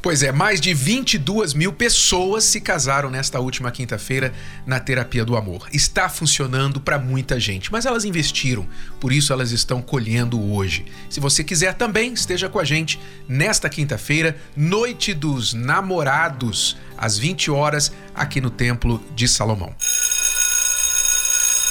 Pois 0.00 0.22
é, 0.22 0.30
mais 0.30 0.60
de 0.60 0.72
22 0.72 1.54
mil 1.54 1.72
pessoas 1.72 2.44
se 2.44 2.60
casaram 2.60 3.10
nesta 3.10 3.40
última 3.40 3.70
quinta-feira 3.70 4.32
na 4.64 4.78
terapia 4.78 5.24
do 5.24 5.36
amor. 5.36 5.68
Está 5.72 6.08
funcionando 6.08 6.80
para 6.80 6.98
muita 6.98 7.40
gente, 7.40 7.72
mas 7.72 7.84
elas 7.84 8.04
investiram, 8.04 8.66
por 9.00 9.12
isso 9.12 9.32
elas 9.32 9.50
estão 9.50 9.82
colhendo 9.82 10.40
hoje. 10.52 10.86
Se 11.10 11.18
você 11.18 11.42
quiser 11.42 11.74
também, 11.74 12.12
esteja 12.12 12.48
com 12.48 12.58
a 12.58 12.64
gente 12.64 13.00
nesta 13.28 13.68
quinta-feira, 13.68 14.36
Noite 14.56 15.12
dos 15.12 15.52
Namorados, 15.52 16.76
às 16.96 17.18
20 17.18 17.50
horas, 17.50 17.92
aqui 18.14 18.40
no 18.40 18.50
Templo 18.50 19.02
de 19.14 19.26
Salomão. 19.26 19.74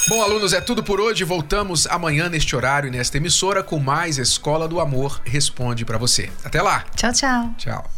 Bom, 0.08 0.22
alunos, 0.22 0.54
é 0.54 0.60
tudo 0.60 0.82
por 0.82 1.00
hoje. 1.00 1.22
Voltamos 1.22 1.86
amanhã 1.86 2.30
neste 2.30 2.56
horário 2.56 2.88
e 2.88 2.90
nesta 2.90 3.18
emissora 3.18 3.62
com 3.62 3.78
mais 3.78 4.16
Escola 4.16 4.66
do 4.66 4.80
Amor 4.80 5.20
Responde 5.22 5.84
para 5.84 5.98
você. 5.98 6.30
Até 6.42 6.62
lá. 6.62 6.86
Tchau, 6.96 7.12
tchau. 7.12 7.54
Tchau. 7.58 7.97